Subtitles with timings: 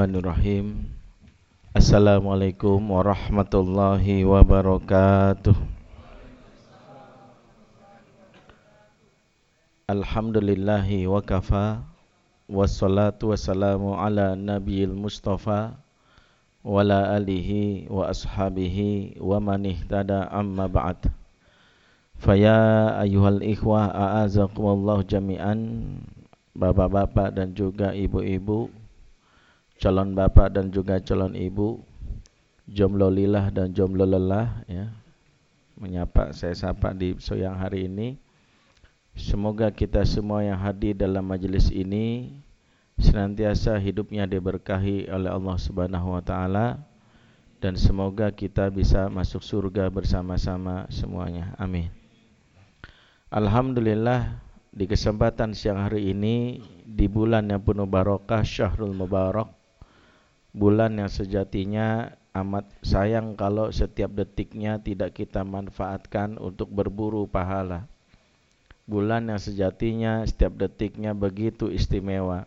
[0.00, 0.88] Bismillahirrahmanirrahim.
[1.76, 5.52] Assalamualaikum warahmatullahi wabarakatuh.
[9.92, 11.84] Alhamdulillahi wa kafa
[12.48, 15.76] Wassalatu wassalamu ala nabiyil mustafa.
[16.64, 21.12] Wala alihi wa ashabihi wa man ihtada amma ba'd.
[22.16, 25.60] Faya ayuhal ikhwah a'azakumullah jami'an.
[26.56, 28.79] Bapak-bapak dan juga ibu-ibu
[29.80, 31.80] calon bapak dan juga calon ibu,
[32.68, 34.92] jomblo lilah dan jomblo lelah ya.
[35.80, 38.20] Menyapa saya sapa di siang hari ini.
[39.16, 42.36] Semoga kita semua yang hadir dalam majelis ini
[43.00, 46.84] senantiasa hidupnya diberkahi oleh Allah Subhanahu wa taala
[47.64, 51.56] dan semoga kita bisa masuk surga bersama-sama semuanya.
[51.56, 51.88] Amin.
[53.32, 54.36] Alhamdulillah
[54.70, 59.59] di kesempatan siang hari ini di bulan yang penuh barokah Syahrul Mubarak
[60.50, 67.86] bulan yang sejatinya amat sayang kalau setiap detiknya tidak kita manfaatkan untuk berburu pahala.
[68.90, 72.46] Bulan yang sejatinya setiap detiknya begitu istimewa.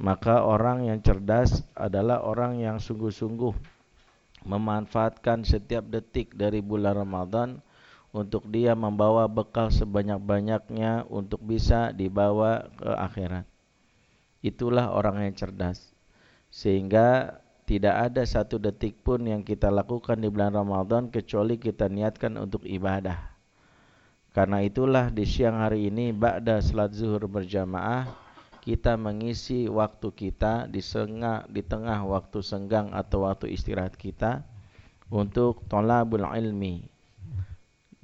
[0.00, 3.52] Maka orang yang cerdas adalah orang yang sungguh-sungguh
[4.48, 7.60] memanfaatkan setiap detik dari bulan Ramadan
[8.10, 13.46] untuk dia membawa bekal sebanyak-banyaknya untuk bisa dibawa ke akhirat.
[14.42, 15.91] Itulah orang yang cerdas
[16.52, 22.36] sehingga tidak ada satu detik pun yang kita lakukan di bulan Ramadan kecuali kita niatkan
[22.36, 23.32] untuk ibadah.
[24.36, 28.08] Karena itulah di siang hari ini ba'da salat zuhur berjamaah
[28.60, 34.44] kita mengisi waktu kita di sengah di tengah waktu senggang atau waktu istirahat kita
[35.08, 36.84] untuk tolabul ilmi.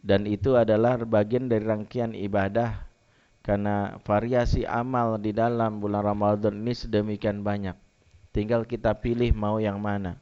[0.01, 2.81] Dan itu adalah bagian dari rangkaian ibadah
[3.45, 7.88] karena variasi amal di dalam bulan Ramadan ini sedemikian banyak
[8.29, 10.21] Tinggal kita pilih mau yang mana.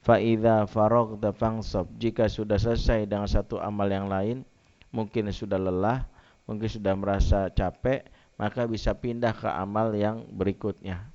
[0.00, 1.88] Fa idza faragta fangsab.
[2.00, 4.44] Jika sudah selesai dengan satu amal yang lain,
[4.92, 6.08] mungkin sudah lelah,
[6.48, 8.04] mungkin sudah merasa capek,
[8.40, 11.08] maka bisa pindah ke amal yang berikutnya.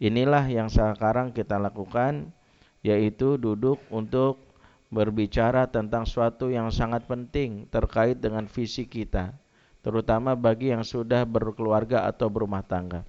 [0.00, 2.32] Inilah yang sekarang kita lakukan
[2.80, 4.40] yaitu duduk untuk
[4.88, 9.36] berbicara tentang suatu yang sangat penting terkait dengan visi kita,
[9.84, 13.04] terutama bagi yang sudah berkeluarga atau berumah tangga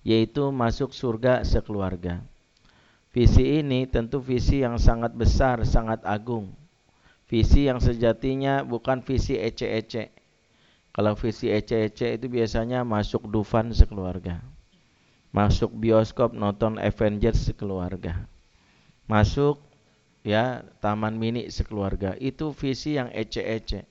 [0.00, 2.24] yaitu masuk surga sekeluarga.
[3.10, 6.54] Visi ini tentu visi yang sangat besar, sangat agung.
[7.26, 10.14] Visi yang sejatinya bukan visi ece-ece.
[10.90, 14.42] Kalau visi ece-ece itu biasanya masuk Dufan sekeluarga.
[15.30, 18.26] Masuk bioskop nonton Avengers sekeluarga.
[19.06, 19.62] Masuk
[20.26, 22.18] ya taman mini sekeluarga.
[22.18, 23.86] Itu visi yang ece-ece.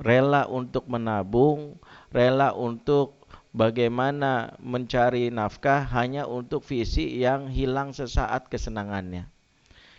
[0.00, 1.76] Rela untuk menabung,
[2.14, 3.17] rela untuk
[3.52, 9.28] bagaimana mencari nafkah hanya untuk visi yang hilang sesaat kesenangannya.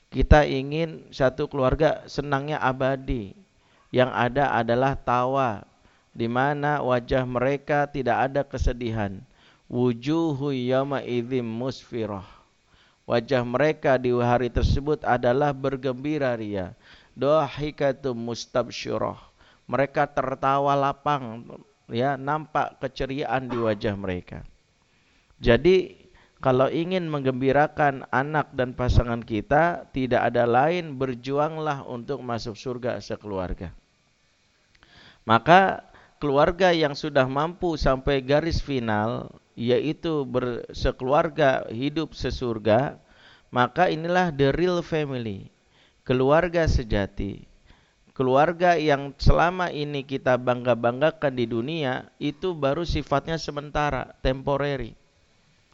[0.09, 3.37] Kita ingin satu keluarga senangnya abadi.
[3.89, 5.65] Yang ada adalah tawa
[6.13, 9.21] di mana wajah mereka tidak ada kesedihan.
[9.69, 12.25] Wujuhu yama idzim musfirah.
[13.05, 16.73] Wajah mereka di hari tersebut adalah bergembira ria.
[17.13, 19.17] Dohikatum mustabsyirah.
[19.69, 21.45] Mereka tertawa lapang
[21.89, 24.45] ya nampak keceriaan di wajah mereka.
[25.41, 33.03] Jadi kalau ingin menggembirakan anak dan pasangan kita, tidak ada lain berjuanglah untuk masuk surga
[33.03, 33.75] sekeluarga.
[35.27, 35.83] Maka
[36.23, 42.95] keluarga yang sudah mampu sampai garis final, yaitu bersekeluarga hidup sesurga,
[43.51, 45.51] maka inilah the real family,
[46.07, 47.48] keluarga sejati
[48.19, 54.91] keluarga yang selama ini kita bangga-banggakan di dunia itu baru sifatnya sementara, temporary.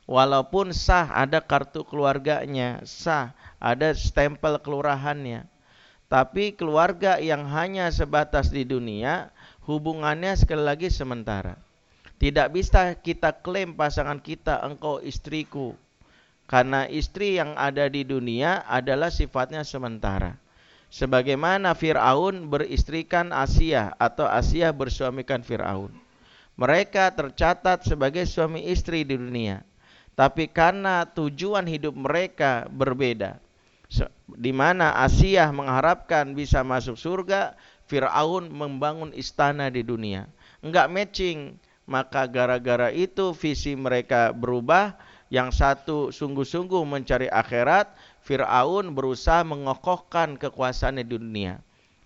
[0.05, 5.49] Walaupun sah ada kartu keluarganya, sah ada stempel kelurahannya.
[6.05, 9.33] Tapi keluarga yang hanya sebatas di dunia,
[9.65, 11.57] hubungannya sekali lagi sementara.
[12.21, 15.73] Tidak bisa kita klaim pasangan kita engkau istriku.
[16.45, 20.44] Karena istri yang ada di dunia adalah sifatnya sementara
[20.95, 25.91] sebagaimana Firaun beristrikan Asia atau Asia bersuamikan Firaun.
[26.55, 29.59] Mereka tercatat sebagai suami istri di dunia.
[30.15, 33.43] Tapi karena tujuan hidup mereka berbeda.
[34.39, 37.59] Di mana Asia mengharapkan bisa masuk surga,
[37.91, 40.31] Firaun membangun istana di dunia.
[40.63, 44.95] Enggak matching, maka gara-gara itu visi mereka berubah.
[45.33, 47.91] Yang satu sungguh-sungguh mencari akhirat,
[48.21, 51.53] Fir'aun berusaha mengokohkan kekuasaannya di dunia.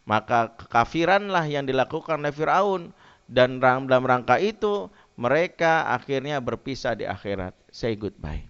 [0.07, 2.95] Maka kekafiranlah yang dilakukan oleh Fir'aun.
[3.29, 7.53] Dan dalam rangka itu mereka akhirnya berpisah di akhirat.
[7.69, 8.41] Say goodbye.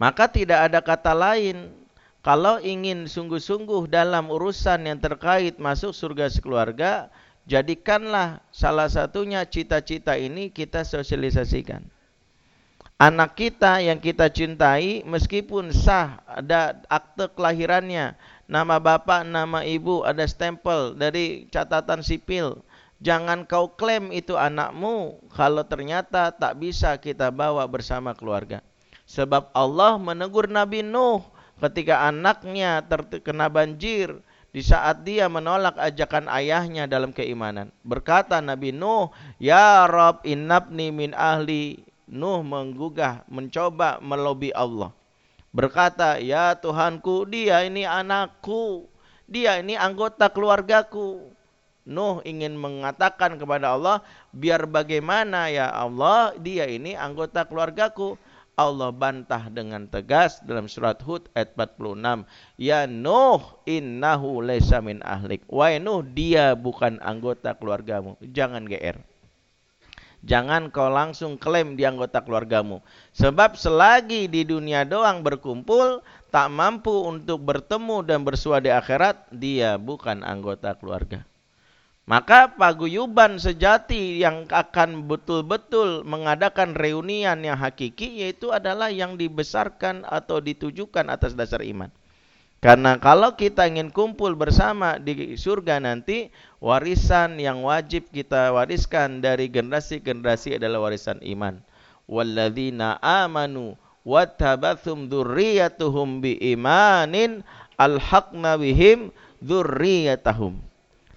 [0.00, 1.70] Maka tidak ada kata lain
[2.26, 7.10] kalau ingin sungguh-sungguh dalam urusan yang terkait masuk surga sekeluarga,
[7.50, 11.91] jadikanlah salah satunya cita-cita ini kita sosialisasikan.
[13.02, 18.14] Anak kita yang kita cintai meskipun sah ada akte kelahirannya,
[18.46, 22.62] nama bapak, nama ibu, ada stempel dari catatan sipil.
[23.02, 28.62] Jangan kau klaim itu anakmu kalau ternyata tak bisa kita bawa bersama keluarga.
[29.10, 31.26] Sebab Allah menegur Nabi Nuh
[31.58, 34.14] ketika anaknya terkena banjir
[34.54, 37.74] di saat dia menolak ajakan ayahnya dalam keimanan.
[37.82, 39.10] Berkata Nabi Nuh,
[39.42, 44.92] "Ya Rob, innabni min ahli." Nuh menggugah, mencoba melobi Allah.
[45.48, 48.84] Berkata, "Ya Tuhanku, dia ini anakku.
[49.24, 51.32] Dia ini anggota keluargaku."
[51.88, 58.20] Nuh ingin mengatakan kepada Allah, "Biar bagaimana ya Allah, dia ini anggota keluargaku."
[58.52, 62.28] Allah bantah dengan tegas dalam surat Hud ayat 46.
[62.60, 65.48] Ya Nuh innahu laysa min ahlik.
[65.48, 68.20] Wahai Nuh, dia bukan anggota keluargamu.
[68.20, 69.11] Jangan GR.
[70.22, 72.78] Jangan kau langsung klaim di anggota keluargamu.
[73.10, 75.98] Sebab selagi di dunia doang berkumpul,
[76.30, 81.26] tak mampu untuk bertemu dan bersua di akhirat, dia bukan anggota keluarga.
[82.06, 90.42] Maka paguyuban sejati yang akan betul-betul mengadakan reunian yang hakiki yaitu adalah yang dibesarkan atau
[90.42, 91.94] ditujukan atas dasar iman.
[92.62, 96.30] Karena kalau kita ingin kumpul bersama di surga nanti,
[96.62, 101.58] warisan yang wajib kita wariskan dari generasi-generasi adalah warisan iman.
[102.06, 103.74] Walladzina amanu
[104.06, 107.42] wattabathum dzurriyyatuhum biimanin
[107.82, 109.10] alhaqna bihim
[109.42, 110.62] dzurriyyatahum.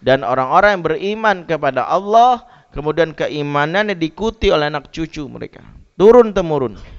[0.01, 2.41] Dan orang-orang yang beriman kepada Allah,
[2.73, 5.61] kemudian keimanannya diikuti oleh anak cucu mereka.
[5.93, 6.94] Turun temurun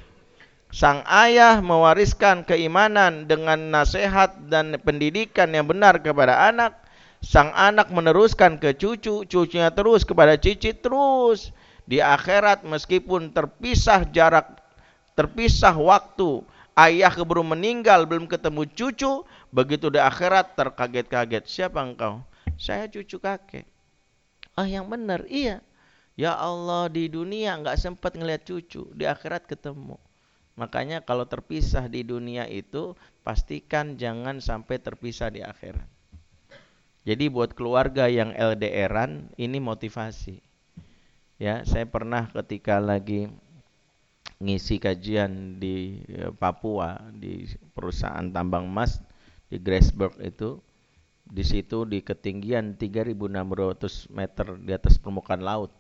[0.71, 6.77] sang ayah mewariskan keimanan dengan nasihat dan pendidikan yang benar kepada anak,
[7.23, 11.55] sang anak meneruskan ke cucu, cucunya terus kepada cicit terus.
[11.87, 14.59] Di akhirat meskipun terpisah jarak,
[15.15, 16.43] terpisah waktu,
[16.75, 19.23] ayah keburu meninggal belum ketemu cucu,
[19.55, 21.47] begitu di akhirat terkaget-kaget.
[21.47, 22.27] Siapa engkau?
[22.59, 23.71] Saya cucu kakek.
[24.59, 25.63] Ah yang benar, iya.
[26.17, 30.01] Ya Allah di dunia nggak sempat ngelihat cucu, di akhirat ketemu.
[30.57, 35.85] Makanya kalau terpisah di dunia itu pastikan jangan sampai terpisah di akhirat.
[37.07, 40.43] Jadi buat keluarga yang LDRan ini motivasi.
[41.37, 43.29] Ya, saya pernah ketika lagi
[44.41, 47.45] ngisi kajian di e, Papua di
[47.77, 49.01] perusahaan tambang emas
[49.49, 50.61] di Graceberg itu
[51.27, 55.73] di situ di ketinggian 3600 meter di atas permukaan laut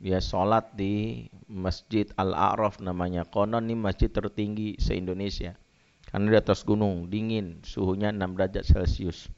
[0.00, 3.28] dia sholat di Masjid Al-A'raf namanya.
[3.28, 5.60] Konon ini masjid tertinggi se-Indonesia.
[6.08, 9.28] Karena di atas gunung, dingin, suhunya 6 derajat Celcius.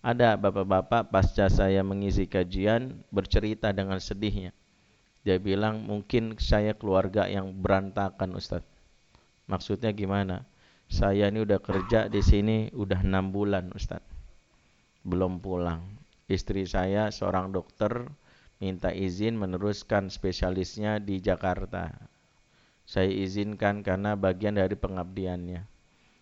[0.00, 4.56] Ada bapak-bapak pasca saya mengisi kajian bercerita dengan sedihnya.
[5.22, 8.64] Dia bilang mungkin saya keluarga yang berantakan Ustaz.
[9.46, 10.48] Maksudnya gimana?
[10.90, 14.02] Saya ini udah kerja di sini udah enam bulan Ustaz.
[15.04, 15.84] Belum pulang.
[16.26, 18.08] Istri saya seorang dokter
[18.62, 21.90] minta izin meneruskan spesialisnya di Jakarta.
[22.86, 25.66] Saya izinkan karena bagian dari pengabdiannya.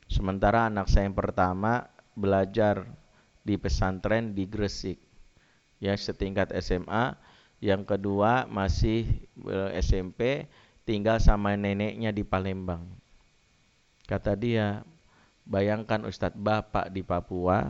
[0.09, 2.89] Sementara anak saya yang pertama belajar
[3.45, 4.97] di pesantren di Gresik.
[5.85, 7.13] Ya setingkat SMA,
[7.61, 9.05] yang kedua masih
[9.45, 10.49] eh, SMP
[10.89, 12.89] tinggal sama neneknya di Palembang.
[14.09, 14.81] Kata dia,
[15.45, 17.69] bayangkan Ustadz Bapak di Papua,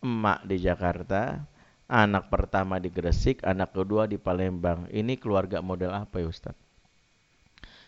[0.00, 1.44] emak di Jakarta,
[1.84, 4.88] Anak pertama di Gresik, anak kedua di Palembang.
[4.88, 6.56] Ini keluarga model apa ya Ustaz?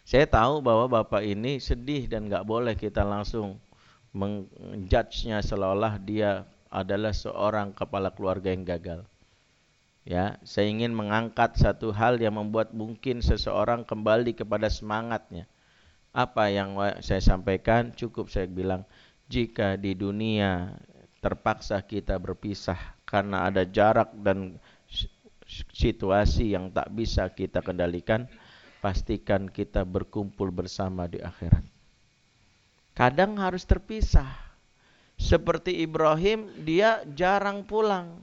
[0.05, 3.57] Saya tahu bahwa Bapak ini sedih dan nggak boleh kita langsung
[4.13, 9.01] menjudge-nya seolah-olah dia adalah seorang kepala keluarga yang gagal.
[10.07, 15.51] Ya, saya ingin mengangkat satu hal yang membuat mungkin seseorang kembali kepada semangatnya.
[16.15, 18.87] Apa yang saya sampaikan cukup saya bilang
[19.27, 20.79] jika di dunia
[21.27, 24.63] terpaksa kita berpisah karena ada jarak dan
[25.75, 28.31] situasi yang tak bisa kita kendalikan,
[28.79, 31.67] pastikan kita berkumpul bersama di akhirat.
[32.95, 34.31] Kadang harus terpisah.
[35.19, 38.23] Seperti Ibrahim, dia jarang pulang.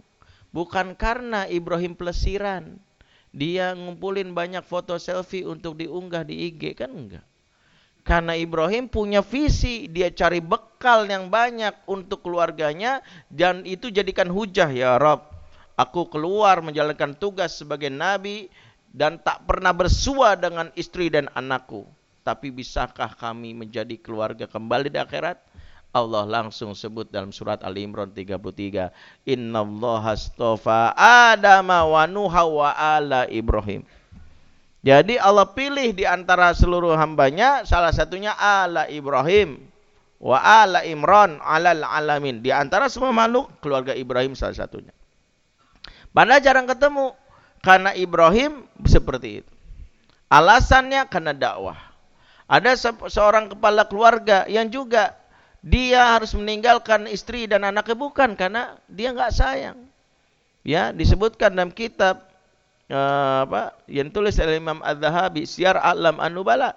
[0.56, 2.80] Bukan karena Ibrahim pelesiran.
[3.34, 7.26] Dia ngumpulin banyak foto selfie untuk diunggah di IG, kan enggak.
[8.06, 13.00] Karena Ibrahim punya visi, dia cari bekal yang banyak untuk keluarganya
[13.32, 15.24] dan itu jadikan hujah ya Rob.
[15.80, 18.52] Aku keluar menjalankan tugas sebagai nabi
[18.94, 21.88] dan tak pernah bersua dengan istri dan anakku.
[22.24, 25.44] tapi bisakah kami menjadi keluarga kembali di akhirat?
[25.92, 28.96] Allah langsung sebut dalam surat Ali Imran 33,
[29.28, 33.84] "Innallaha astafa Adam wa Nuha wa ala Ibrahim."
[34.84, 39.73] Jadi Allah pilih di antara seluruh hambanya salah satunya ala Ibrahim
[40.24, 42.39] wa ala Imran alal alamin.
[42.39, 44.96] Di antara semua makhluk keluarga Ibrahim salah satunya.
[46.15, 47.12] Padahal jarang ketemu
[47.60, 49.51] karena Ibrahim seperti itu.
[50.32, 51.77] Alasannya karena dakwah.
[52.48, 55.20] Ada seorang kepala keluarga yang juga
[55.63, 59.80] dia harus meninggalkan istri dan anaknya bukan karena dia nggak sayang.
[60.63, 62.24] Ya, disebutkan dalam kitab
[62.88, 66.75] uh, apa yang tulis oleh Imam Az-Zahabi Syiar Alam Anubala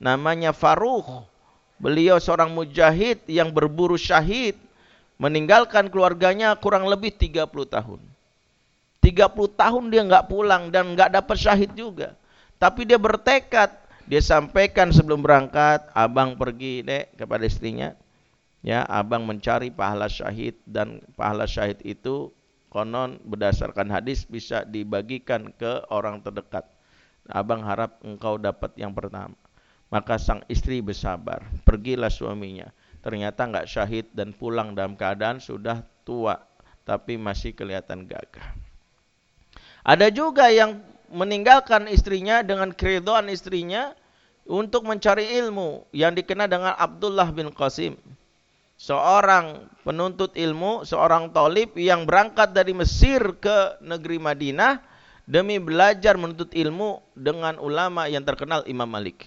[0.00, 1.35] namanya Faruq.
[1.76, 4.56] Beliau seorang mujahid yang berburu syahid
[5.20, 8.00] meninggalkan keluarganya kurang lebih 30 tahun.
[9.04, 12.16] 30 tahun dia nggak pulang dan nggak dapat syahid juga.
[12.56, 13.70] Tapi dia bertekad,
[14.08, 17.92] dia sampaikan sebelum berangkat, abang pergi dek kepada istrinya,
[18.64, 22.32] ya abang mencari pahala syahid dan pahala syahid itu
[22.72, 26.64] konon berdasarkan hadis bisa dibagikan ke orang terdekat.
[27.28, 29.36] Abang harap engkau dapat yang pertama.
[29.88, 31.42] Maka sang istri bersabar.
[31.62, 32.70] Pergilah suaminya.
[33.00, 36.42] Ternyata enggak syahid dan pulang dalam keadaan sudah tua.
[36.82, 38.54] Tapi masih kelihatan gagah.
[39.86, 43.94] Ada juga yang meninggalkan istrinya dengan keriduan istrinya
[44.46, 47.94] untuk mencari ilmu yang dikenal dengan Abdullah bin Qasim
[48.76, 54.84] seorang penuntut ilmu, seorang tolib yang berangkat dari Mesir ke negeri Madinah
[55.24, 59.26] demi belajar menuntut ilmu dengan ulama yang terkenal Imam Malik.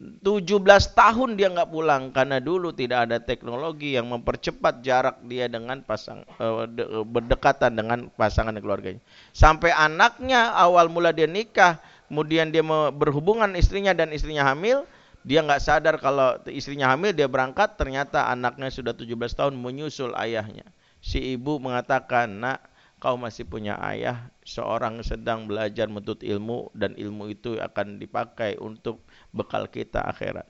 [0.00, 0.58] 17
[0.98, 6.26] tahun dia nggak pulang karena dulu tidak ada teknologi yang mempercepat jarak dia dengan pasang
[6.42, 6.66] uh,
[7.06, 8.98] berdekatan dengan pasangan keluarganya.
[9.30, 11.78] Sampai anaknya awal mula dia nikah,
[12.10, 14.82] kemudian dia berhubungan istrinya dan istrinya hamil,
[15.24, 20.68] dia nggak sadar kalau istrinya hamil, dia berangkat, ternyata anaknya sudah 17 tahun menyusul ayahnya.
[21.00, 22.68] Si ibu mengatakan, nak,
[23.00, 29.00] kau masih punya ayah, seorang sedang belajar menuntut ilmu, dan ilmu itu akan dipakai untuk
[29.34, 30.46] bekal kita akhirat.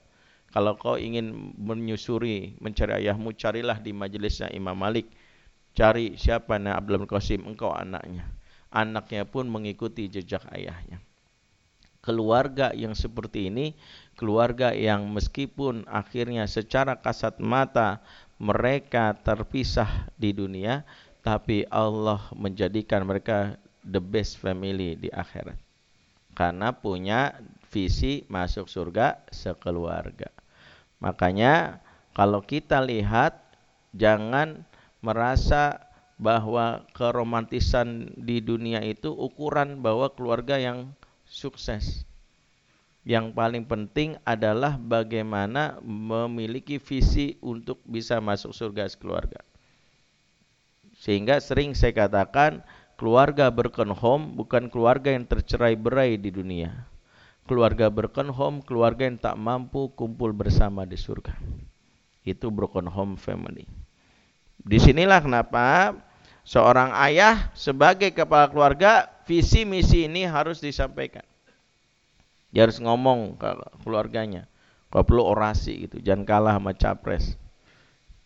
[0.53, 5.11] Kalau kau ingin menyusuri, mencari ayahmu, carilah di majelisnya Imam Malik.
[5.75, 8.31] Cari siapa nak Abdul Qasim, engkau anaknya.
[8.71, 11.03] Anaknya pun mengikuti jejak ayahnya.
[12.05, 13.75] Keluarga yang seperti ini
[14.15, 18.05] keluarga yang meskipun akhirnya secara kasat mata
[18.39, 20.87] mereka terpisah di dunia
[21.25, 25.64] tapi Allah menjadikan mereka the best family di akhirat
[26.35, 27.39] karena punya
[27.71, 30.29] visi masuk surga sekeluarga
[30.99, 31.81] makanya
[32.15, 33.39] kalau kita lihat
[33.95, 34.67] jangan
[35.03, 35.83] merasa
[36.15, 40.95] bahwa keromantisan di dunia itu ukuran bahwa keluarga yang
[41.27, 42.07] sukses
[43.05, 49.45] yang paling penting adalah bagaimana memiliki visi untuk bisa masuk surga sekeluarga.
[50.97, 52.65] Sehingga sering saya katakan
[52.95, 56.87] keluarga broken home bukan keluarga yang tercerai berai di dunia.
[57.45, 61.37] Keluarga broken home, keluarga yang tak mampu kumpul bersama di surga.
[62.25, 63.69] Itu broken home family.
[64.65, 65.93] Di sinilah kenapa
[66.41, 71.25] seorang ayah sebagai kepala keluarga visi misi ini harus disampaikan.
[72.49, 73.51] Dia harus ngomong ke
[73.85, 74.49] keluarganya.
[74.89, 77.35] Kalau perlu orasi gitu, jangan kalah sama capres.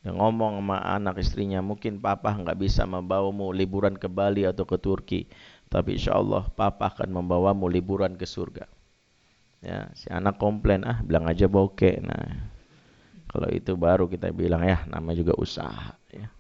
[0.07, 4.79] Yang ngomong sama anak istrinya, mungkin papa nggak bisa membawamu liburan ke Bali atau ke
[4.79, 5.27] Turki,
[5.67, 8.71] tapi insya Allah papa akan membawamu liburan ke surga.
[9.59, 11.99] Ya, si anak komplain, ah bilang aja bokeh.
[11.99, 12.55] Nah,
[13.27, 15.99] kalau itu baru kita bilang ya, nama juga usaha.
[16.15, 16.31] Ya.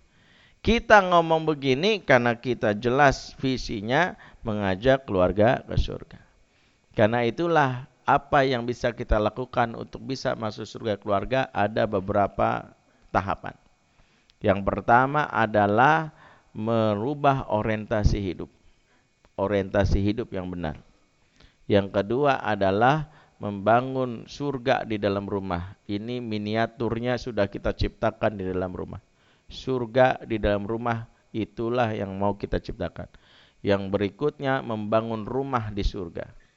[0.62, 4.14] Kita ngomong begini karena kita jelas visinya
[4.46, 6.22] mengajak keluarga ke surga.
[6.94, 12.77] Karena itulah apa yang bisa kita lakukan untuk bisa masuk surga keluarga ada beberapa
[13.10, 13.54] tahapan.
[14.38, 16.14] Yang pertama adalah
[16.54, 18.50] merubah orientasi hidup.
[19.38, 20.78] Orientasi hidup yang benar.
[21.70, 25.78] Yang kedua adalah membangun surga di dalam rumah.
[25.86, 28.98] Ini miniaturnya sudah kita ciptakan di dalam rumah.
[29.46, 33.06] Surga di dalam rumah itulah yang mau kita ciptakan.
[33.62, 36.48] Yang berikutnya membangun rumah di surga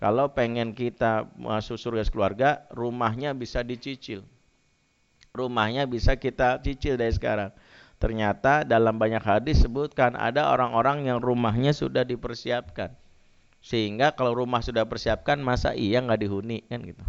[0.00, 4.24] kalau pengen kita masuk surga keluarga, rumahnya bisa dicicil.
[5.30, 7.54] Rumahnya bisa kita cicil dari sekarang.
[8.00, 12.96] Ternyata dalam banyak hadis sebutkan ada orang-orang yang rumahnya sudah dipersiapkan.
[13.60, 17.04] Sehingga kalau rumah sudah persiapkan masa iya nggak dihuni kan gitu.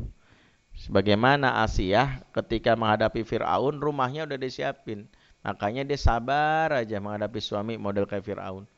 [0.76, 5.08] Sebagaimana Asia ketika menghadapi Fir'aun rumahnya udah disiapin.
[5.42, 8.70] Makanya dia sabar aja menghadapi suami model kayak Fir'aun.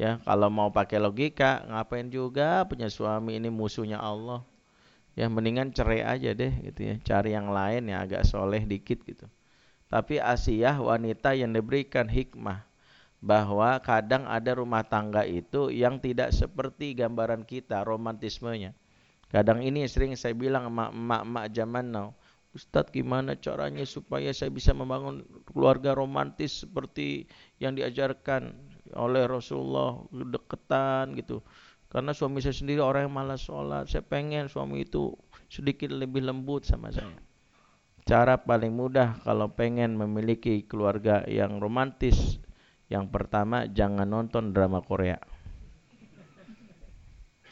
[0.00, 4.40] Ya, kalau mau pakai logika, ngapain juga punya suami ini musuhnya Allah.
[5.18, 6.94] Ya mendingan cerai aja deh gitu ya.
[7.02, 9.26] Cari yang lain yang agak soleh dikit gitu.
[9.90, 12.62] Tapi Asiyah wanita yang diberikan hikmah
[13.20, 18.72] bahwa kadang ada rumah tangga itu yang tidak seperti gambaran kita romantismenya.
[19.28, 22.08] Kadang ini sering saya bilang emak-emak zaman now,
[22.50, 27.30] Ustadz gimana caranya supaya saya bisa membangun keluarga romantis seperti
[27.62, 28.50] yang diajarkan
[28.98, 31.46] oleh Rasulullah deketan gitu.
[31.90, 33.90] Karena suami saya sendiri orang yang malas sholat.
[33.90, 35.10] Saya pengen suami itu
[35.50, 37.10] sedikit lebih lembut sama saya.
[38.06, 42.38] Cara paling mudah kalau pengen memiliki keluarga yang romantis.
[42.86, 45.18] Yang pertama jangan nonton drama Korea.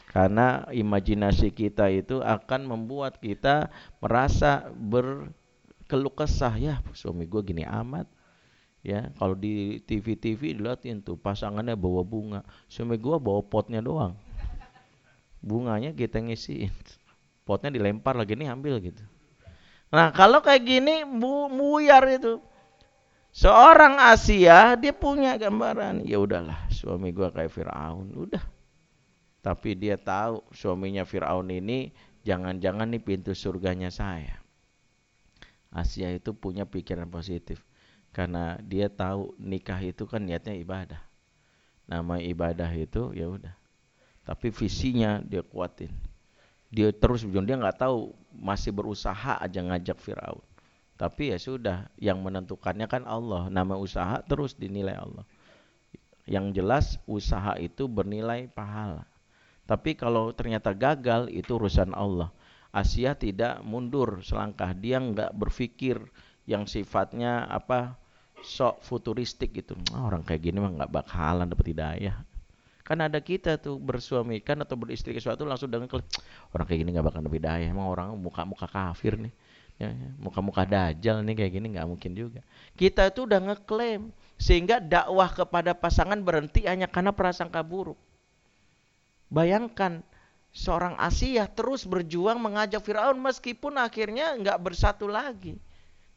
[0.07, 3.67] Karena imajinasi kita itu akan membuat kita
[3.99, 6.55] merasa berkeluh kesah.
[6.55, 8.07] Ya suami gue gini amat
[8.79, 12.41] ya kalau di TV-TV dilihatin tuh pasangannya bawa bunga
[12.71, 14.15] suami gua bawa potnya doang
[15.39, 16.71] bunganya kita ngisiin.
[17.47, 19.01] Potnya dilempar lagi nih ambil gitu.
[19.89, 22.37] Nah kalau kayak gini bu buyar itu.
[23.29, 28.13] Seorang Asia dia punya gambaran ya udahlah suami gua kayak Firaun.
[28.13, 28.41] Udah.
[29.39, 31.89] Tapi dia tahu suaminya Firaun ini
[32.25, 34.37] jangan-jangan nih pintu surganya saya.
[35.69, 37.61] Asia itu punya pikiran positif.
[38.09, 41.01] Karena dia tahu nikah itu kan niatnya ibadah.
[41.85, 43.58] Nama ibadah itu ya udah
[44.29, 45.89] tapi visinya dia kuatin.
[46.69, 50.45] Dia terus dia nggak tahu masih berusaha aja ngajak Firaun.
[51.01, 53.49] Tapi ya sudah yang menentukannya kan Allah.
[53.49, 55.25] Nama usaha terus dinilai Allah.
[56.29, 59.09] Yang jelas usaha itu bernilai pahala.
[59.65, 62.29] Tapi kalau ternyata gagal itu urusan Allah.
[62.69, 65.97] Asia tidak mundur selangkah dia nggak berpikir
[66.45, 67.97] yang sifatnya apa
[68.45, 69.73] sok futuristik gitu.
[69.89, 72.28] Ah, orang kayak gini mah nggak bakalan dapat hidayah
[72.89, 75.85] Kan ada kita tuh bersuami kan atau beristri ke suatu langsung dengan
[76.49, 77.69] orang kayak gini nggak bakal lebih daya.
[77.69, 79.29] Emang orang muka-muka kafir nih.
[79.77, 82.41] Ya, ya, muka-muka dajal nih kayak gini nggak mungkin juga.
[82.73, 84.09] Kita itu udah ngeklaim
[84.41, 87.95] sehingga dakwah kepada pasangan berhenti hanya karena prasangka buruk.
[89.29, 90.01] Bayangkan
[90.49, 95.61] seorang Asia terus berjuang mengajak Firaun meskipun akhirnya nggak bersatu lagi.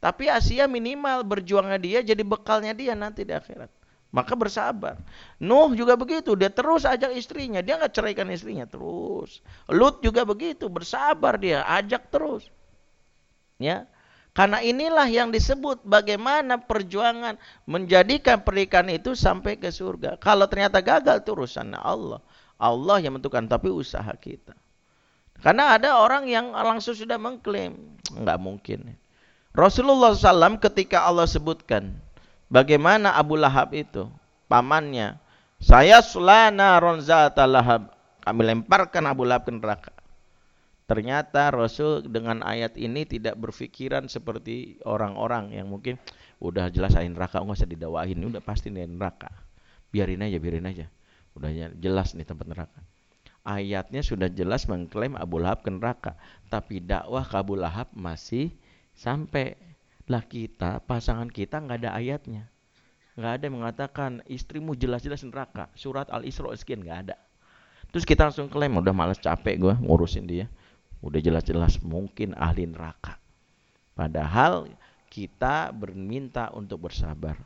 [0.01, 3.82] Tapi Asia minimal berjuangnya dia jadi bekalnya dia nanti di akhirat.
[4.13, 5.01] Maka bersabar.
[5.41, 9.41] Nuh juga begitu, dia terus ajak istrinya, dia nggak ceraikan istrinya terus.
[9.73, 12.45] Lut juga begitu, bersabar dia, ajak terus.
[13.57, 13.89] Ya.
[14.37, 20.21] Karena inilah yang disebut bagaimana perjuangan menjadikan pernikahan itu sampai ke surga.
[20.21, 22.21] Kalau ternyata gagal itu urusannya Allah.
[22.61, 24.53] Allah yang menentukan, tapi usaha kita.
[25.41, 28.93] Karena ada orang yang langsung sudah mengklaim, nggak mungkin.
[29.53, 31.93] Rasulullah SAW ketika Allah sebutkan,
[32.51, 34.07] Bagaimana Abu Lahab itu?
[34.47, 35.17] Pamannya.
[35.63, 37.91] Saya sulana ronzata lahab.
[38.23, 39.93] Kami lemparkan Abu Lahab ke neraka.
[40.83, 45.95] Ternyata Rasul dengan ayat ini tidak berpikiran seperti orang-orang yang mungkin
[46.43, 49.31] udah jelas ayat neraka nggak usah didawahin, udah pasti nih neraka.
[49.95, 50.91] Biarin aja, biarin aja.
[51.39, 52.79] Udah jelas nih tempat neraka.
[53.43, 56.19] Ayatnya sudah jelas mengklaim Abu Lahab ke neraka,
[56.51, 58.51] tapi dakwah ke Abu Lahab masih
[58.95, 59.55] sampai
[60.11, 62.51] lah kita, pasangan kita nggak ada ayatnya.
[63.13, 65.69] Nggak ada yang mengatakan istrimu jelas-jelas neraka.
[65.77, 67.15] Surat Al-Isra sekian nggak ada.
[67.93, 70.49] Terus kita langsung klaim, udah males capek gue ngurusin dia.
[71.05, 73.21] Udah jelas-jelas mungkin ahli neraka.
[73.93, 74.65] Padahal
[75.13, 77.37] kita berminta untuk bersabar.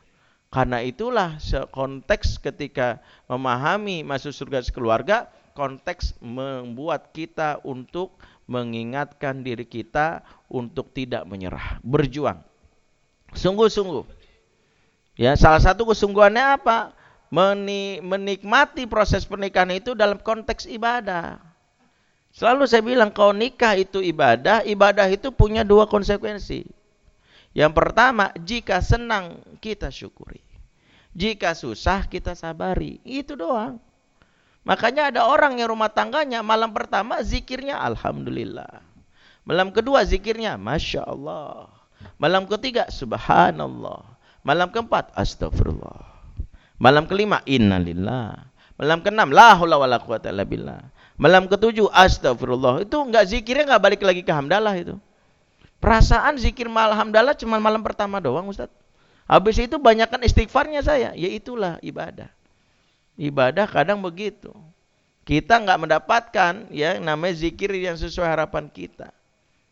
[0.48, 1.36] Karena itulah
[1.68, 8.16] konteks ketika memahami masuk surga sekeluarga, konteks membuat kita untuk
[8.48, 12.40] mengingatkan diri kita untuk tidak menyerah, berjuang.
[13.36, 14.04] Sungguh-sungguh.
[15.18, 16.94] Ya, salah satu kesungguhannya apa?
[18.00, 21.36] menikmati proses pernikahan itu dalam konteks ibadah.
[22.32, 26.64] Selalu saya bilang kalau nikah itu ibadah, ibadah itu punya dua konsekuensi.
[27.52, 30.40] Yang pertama, jika senang kita syukuri.
[31.16, 33.02] Jika susah kita sabari.
[33.02, 33.82] Itu doang.
[34.62, 38.84] Makanya ada orang yang rumah tangganya malam pertama zikirnya Alhamdulillah.
[39.48, 41.72] Malam kedua zikirnya Masya Allah.
[42.18, 44.02] Malam ketiga, subhanallah.
[44.42, 46.02] Malam keempat, astagfirullah.
[46.78, 48.48] Malam kelima, innalillah.
[48.78, 50.82] Malam keenam, la haula wala quwata illa billah.
[51.18, 52.86] Malam ketujuh, astagfirullah.
[52.86, 54.94] Itu enggak zikirnya enggak balik lagi ke hamdalah itu.
[55.78, 58.70] Perasaan zikir malam hamdalah cuma malam pertama doang, Ustaz.
[59.26, 62.30] Habis itu banyakkan istighfarnya saya, ya itulah ibadah.
[63.18, 64.54] Ibadah kadang begitu.
[65.26, 69.10] Kita enggak mendapatkan ya namanya zikir yang sesuai harapan kita.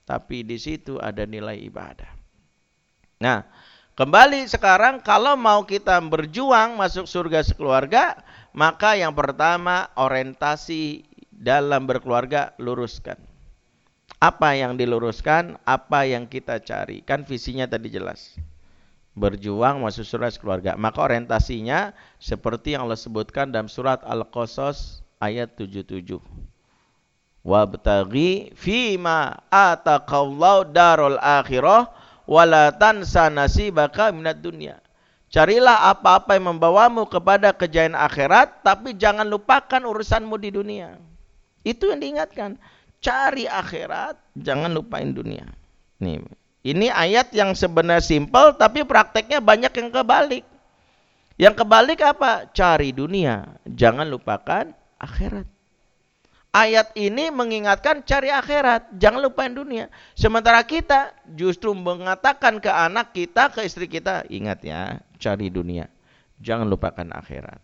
[0.06, 2.15] Tapi di situ ada nilai ibadah.
[3.16, 3.48] Nah,
[3.96, 8.20] kembali sekarang kalau mau kita berjuang masuk surga sekeluarga,
[8.52, 13.16] maka yang pertama orientasi dalam berkeluarga luruskan.
[14.16, 17.04] Apa yang diluruskan, apa yang kita cari.
[17.04, 18.36] Kan visinya tadi jelas.
[19.12, 20.72] Berjuang masuk surat keluarga.
[20.76, 26.20] Maka orientasinya seperti yang Allah sebutkan dalam surat Al-Qasas ayat 77.
[27.46, 34.82] Wabtaghi fima ataqallahu darul akhirah wala tansa nasibaka minad dunya.
[35.26, 40.94] Carilah apa-apa yang membawamu kepada kejayaan akhirat, tapi jangan lupakan urusanmu di dunia.
[41.66, 42.54] Itu yang diingatkan
[43.02, 45.50] cari akhirat, jangan lupain dunia.
[45.98, 46.22] Nih,
[46.62, 50.44] ini ayat yang sebenarnya simpel tapi prakteknya banyak yang kebalik.
[51.36, 52.48] Yang kebalik apa?
[52.54, 55.55] Cari dunia, jangan lupakan akhirat.
[56.56, 59.92] Ayat ini mengingatkan cari akhirat, jangan lupain dunia.
[60.16, 65.92] Sementara kita justru mengatakan ke anak kita, ke istri kita, ingat ya, cari dunia,
[66.40, 67.60] jangan lupakan akhirat.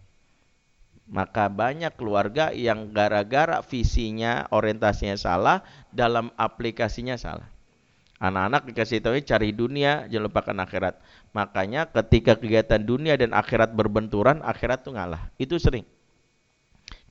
[1.09, 7.49] Maka banyak keluarga yang gara-gara visinya, orientasinya salah, dalam aplikasinya salah.
[8.21, 11.01] Anak-anak dikasih tahu cari dunia, jangan lupakan akhirat.
[11.33, 15.33] Makanya ketika kegiatan dunia dan akhirat berbenturan, akhirat tuh ngalah.
[15.41, 15.89] Itu sering.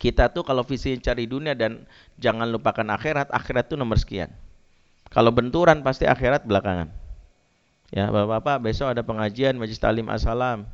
[0.01, 1.85] Kita tuh kalau visi cari dunia dan
[2.17, 4.33] jangan lupakan akhirat, akhirat tuh nomor sekian.
[5.13, 6.89] Kalau benturan pasti akhirat belakangan.
[7.93, 10.65] Ya, Bapak-bapak, besok ada pengajian Majlis Talim Assalam,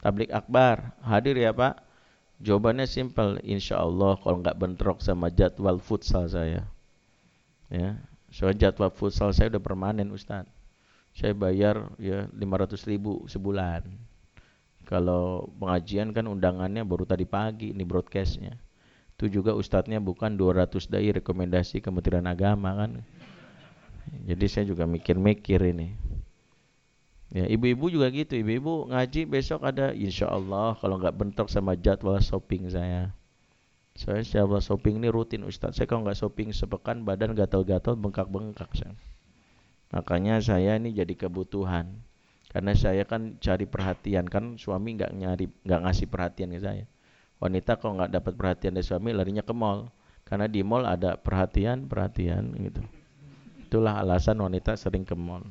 [0.00, 0.96] Tablik Akbar.
[1.04, 1.76] Hadir ya, Pak.
[2.40, 6.64] Jawabannya simpel, insya Allah kalau nggak bentrok sama jadwal futsal saya.
[7.68, 8.00] Ya,
[8.32, 10.48] soal jadwal futsal saya udah permanen Ustaz.
[11.12, 13.84] Saya bayar ya 500 ribu sebulan.
[14.88, 18.56] Kalau pengajian kan undangannya baru tadi pagi ini broadcastnya.
[19.20, 23.04] Itu juga ustadznya bukan 200 dai rekomendasi Kementerian Agama kan.
[24.24, 25.92] Jadi saya juga mikir-mikir ini.
[27.28, 28.40] Ya, ibu-ibu juga gitu.
[28.40, 33.12] Ibu-ibu ngaji besok ada insya Allah kalau nggak bentrok sama jadwal shopping saya.
[33.92, 35.76] Saya jadwal shopping ini rutin Ustadz.
[35.76, 38.96] Saya kalau nggak shopping sepekan badan gatal-gatal bengkak-bengkak saya.
[39.92, 41.92] Makanya saya ini jadi kebutuhan.
[42.48, 46.88] Karena saya kan cari perhatian kan suami nggak nyari nggak ngasih perhatian ke saya.
[47.40, 49.88] Wanita kalau nggak dapat perhatian dari suami larinya ke mall.
[50.28, 52.84] Karena di mall ada perhatian perhatian gitu.
[53.66, 55.42] Itulah alasan wanita sering ke mall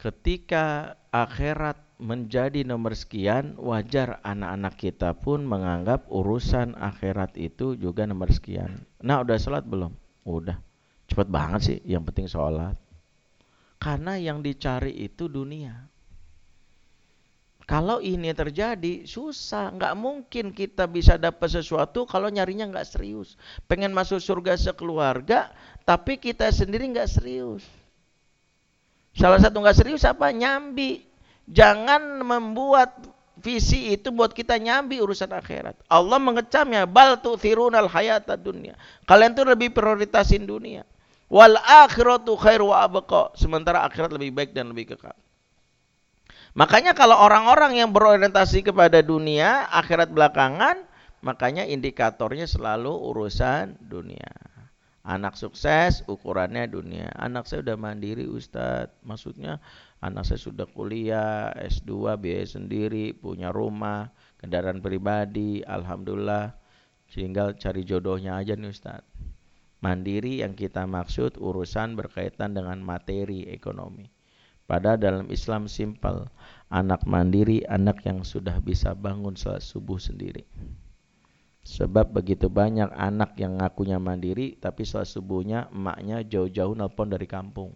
[0.00, 8.32] ketika akhirat menjadi nomor sekian, wajar anak-anak kita pun menganggap urusan akhirat itu juga nomor
[8.32, 8.80] sekian.
[9.04, 9.92] Nah, udah sholat belum?
[10.24, 10.56] Udah.
[11.04, 12.72] Cepat banget sih, yang penting sholat.
[13.76, 15.89] Karena yang dicari itu dunia.
[17.70, 19.70] Kalau ini terjadi, susah.
[19.70, 23.38] Nggak mungkin kita bisa dapat sesuatu kalau nyarinya nggak serius.
[23.70, 25.54] Pengen masuk surga sekeluarga,
[25.86, 27.62] tapi kita sendiri nggak serius.
[29.14, 30.34] Salah satu nggak serius apa?
[30.34, 31.06] Nyambi.
[31.46, 33.06] Jangan membuat
[33.38, 35.78] visi itu buat kita nyambi urusan akhirat.
[35.86, 38.74] Allah mengecamnya, bal tu'thirunal hayata dunia.
[39.06, 40.82] Kalian tuh lebih prioritasin dunia.
[41.30, 43.30] Wal akhiratu khairu wa abqa.
[43.38, 45.14] Sementara akhirat lebih baik dan lebih kekal.
[46.58, 50.82] Makanya kalau orang-orang yang berorientasi kepada dunia, akhirat belakangan,
[51.22, 54.34] makanya indikatornya selalu urusan dunia.
[55.00, 57.08] Anak sukses ukurannya dunia.
[57.16, 59.00] Anak saya sudah mandiri Ustadz.
[59.00, 59.56] Maksudnya
[60.04, 66.52] anak saya sudah kuliah, S2, biaya sendiri, punya rumah, kendaraan pribadi, Alhamdulillah.
[67.10, 69.08] Tinggal cari jodohnya aja nih Ustadz.
[69.80, 74.19] Mandiri yang kita maksud urusan berkaitan dengan materi ekonomi.
[74.70, 76.30] Padahal dalam Islam simpel.
[76.70, 80.46] Anak mandiri, anak yang sudah bisa bangun salat subuh sendiri.
[81.66, 87.74] Sebab begitu banyak anak yang ngakunya mandiri tapi setelah subuhnya emaknya jauh-jauh nelpon dari kampung.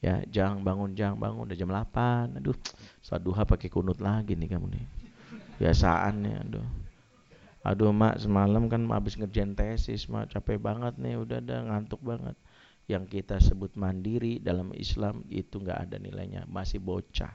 [0.00, 2.40] Ya, jangan bangun, jangan bangun udah jam 8.
[2.40, 2.56] Aduh,
[3.04, 4.86] saat duha pakai kunut lagi nih kamu nih.
[5.60, 6.66] Biasaan nih, aduh.
[7.60, 12.32] Aduh, Mak, semalam kan habis ngerjain tesis, Mak, capek banget nih, udah ada ngantuk banget.
[12.90, 17.30] Yang kita sebut mandiri dalam Islam itu nggak ada nilainya, masih bocah.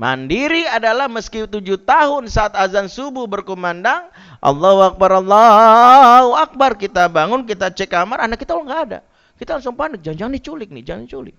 [0.00, 4.08] Mandiri adalah meski tujuh tahun saat azan subuh berkumandang,
[4.40, 8.98] Allahu Akbar, Allahu Akbar, kita bangun, kita cek kamar, anak kita nggak ada.
[9.36, 11.36] Kita langsung panik, jangan-jangan diculik nih, jangan diculik.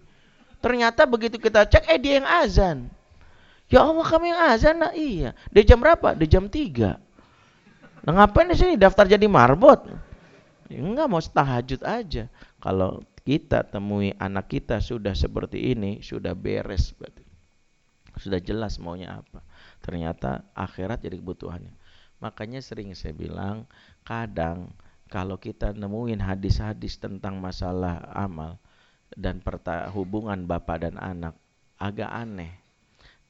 [0.61, 2.77] Ternyata begitu kita cek, eh dia yang azan.
[3.73, 5.33] Ya Allah kami yang azan, nah iya.
[5.49, 6.13] Di jam berapa?
[6.13, 7.01] Di jam tiga.
[8.05, 9.87] Nah ngapain di sini daftar jadi marbot?
[10.69, 12.29] Ya, enggak mau tahajud aja.
[12.59, 17.29] Kalau kita temui anak kita sudah seperti ini, sudah beres berarti
[18.19, 19.41] sudah jelas maunya apa.
[19.79, 21.73] Ternyata akhirat jadi kebutuhannya.
[22.19, 23.63] Makanya sering saya bilang,
[24.03, 24.75] kadang
[25.07, 28.59] kalau kita nemuin hadis-hadis tentang masalah amal
[29.15, 29.41] dan
[29.95, 31.33] hubungan bapak dan anak,
[31.79, 32.59] agak aneh.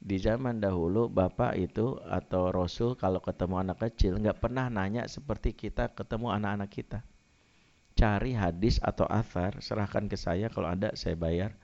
[0.00, 5.52] Di zaman dahulu bapak itu atau rasul kalau ketemu anak kecil nggak pernah nanya seperti
[5.52, 6.98] kita ketemu anak-anak kita.
[7.96, 11.54] Cari hadis atau athar, serahkan ke saya kalau ada saya bayar.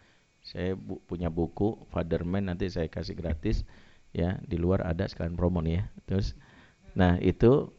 [0.46, 3.66] Saya bu punya buku Fatherman nanti saya kasih gratis
[4.14, 5.84] ya, di luar ada sekalian promo nih ya.
[6.06, 6.38] Terus
[6.96, 7.74] nah itu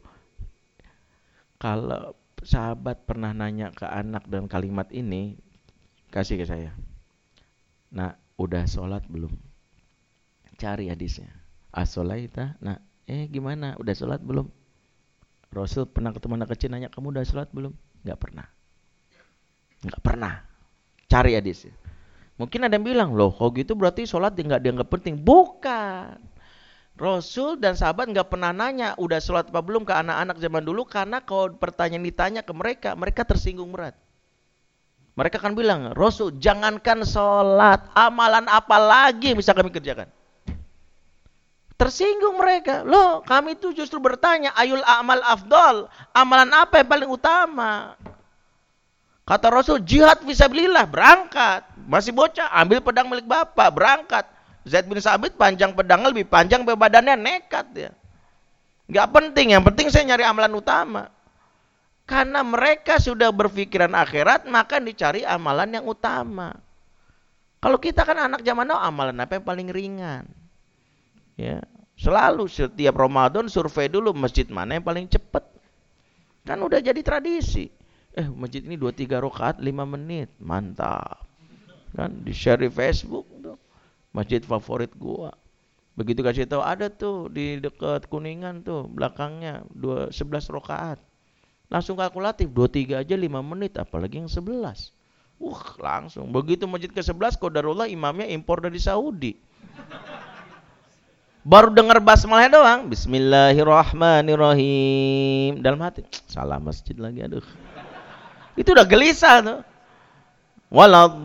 [1.58, 5.40] kalau sahabat pernah nanya ke anak dan kalimat ini
[6.14, 6.70] kasih ke saya.
[7.88, 9.32] Nah, udah sholat belum?
[10.60, 11.30] Cari hadisnya.
[11.72, 12.58] Asolaita.
[12.62, 13.74] Nah, eh gimana?
[13.80, 14.46] Udah sholat belum?
[15.48, 17.72] Rasul pernah ketemu anak kecil nanya, kamu udah sholat belum?
[18.04, 18.46] Gak pernah.
[19.82, 20.34] Gak pernah.
[21.08, 21.72] Cari hadisnya.
[22.38, 25.18] Mungkin ada yang bilang, loh kok gitu berarti sholat nggak dianggap penting.
[25.18, 26.22] Bukan.
[26.98, 31.22] Rasul dan sahabat nggak pernah nanya udah sholat apa belum ke anak-anak zaman dulu karena
[31.22, 33.94] kalau pertanyaan ditanya ke mereka, mereka tersinggung berat.
[35.14, 40.10] Mereka akan bilang, Rasul jangankan sholat, amalan apa lagi bisa kami kerjakan?
[41.78, 42.82] Tersinggung mereka.
[42.82, 47.94] Loh kami itu justru bertanya, ayul amal afdol, amalan apa yang paling utama?
[49.22, 51.62] Kata Rasul, jihad visabilillah, berangkat.
[51.86, 54.26] Masih bocah, ambil pedang milik bapak, berangkat
[54.68, 57.90] Zaid bin Sabit panjang pedangnya lebih panjang badannya nekat ya.
[58.88, 61.02] Gak penting, yang penting saya nyari amalan utama.
[62.08, 66.56] Karena mereka sudah berpikiran akhirat, maka dicari amalan yang utama.
[67.60, 70.24] Kalau kita kan anak zaman now, amalan apa yang paling ringan?
[71.38, 71.62] Ya,
[71.94, 75.46] selalu setiap Ramadan survei dulu masjid mana yang paling cepat.
[76.42, 77.70] Kan udah jadi tradisi.
[78.18, 80.34] Eh, masjid ini 2 3 rakaat 5 menit.
[80.42, 81.22] Mantap.
[81.94, 83.54] Kan di share di Facebook tuh
[84.10, 85.30] masjid favorit gua.
[85.94, 90.98] Begitu kasih tahu ada tuh di dekat Kuningan tuh belakangnya dua sebelas rokaat.
[91.70, 94.94] Langsung kalkulatif dua tiga aja lima menit apalagi yang sebelas.
[95.38, 99.38] Wah langsung begitu masjid ke sebelas kodarullah imamnya impor dari Saudi.
[101.46, 105.62] Baru dengar basmalah doang, Bismillahirrahmanirrahim.
[105.62, 107.46] Dalam hati, salah masjid lagi aduh.
[108.58, 109.62] Itu udah gelisah tuh.
[110.68, 111.16] Waladhalin.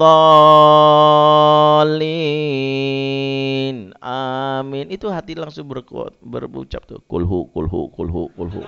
[3.99, 4.87] Amin.
[4.93, 8.63] Itu hati langsung berkuat berucap tuh kulhu kulhu kulhu kulhu.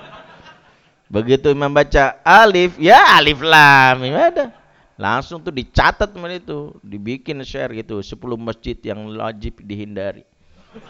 [1.08, 4.52] Begitu imam baca alif ya alif lam ada
[5.00, 10.28] langsung tuh dicatat itu dibikin share gitu 10 masjid yang wajib dihindari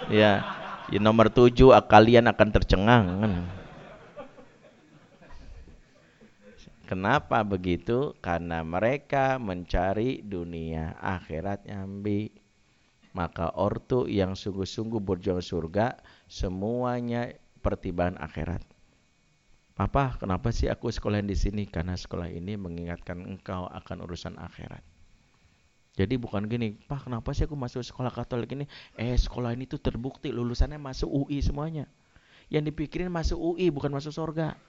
[0.10, 0.44] ya
[0.90, 1.54] di nomor 7
[1.90, 3.34] kalian akan tercengang kan
[6.86, 8.14] Kenapa begitu?
[8.22, 12.30] Karena mereka mencari dunia akhirat nyambi.
[13.10, 15.98] Maka ortu yang sungguh-sungguh berjuang surga
[16.30, 17.34] semuanya
[17.66, 18.62] pertimbangan akhirat.
[19.74, 21.66] Papa, kenapa sih aku sekolah di sini?
[21.66, 24.95] Karena sekolah ini mengingatkan engkau akan urusan akhirat.
[25.96, 28.68] Jadi bukan gini, Pak, kenapa sih aku masuk sekolah Katolik ini?
[29.00, 31.88] Eh, sekolah ini tuh terbukti lulusannya masuk UI semuanya.
[32.52, 34.60] Yang dipikirin masuk UI bukan masuk surga.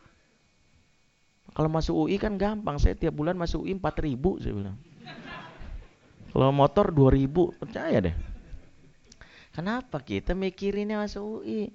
[1.50, 4.78] Kalau masuk UI kan gampang, saya tiap bulan masuk UI 4000 saya bilang.
[6.30, 8.16] Kalau motor 2000, percaya deh.
[9.50, 11.72] Kenapa kita mikirinnya masuk UI?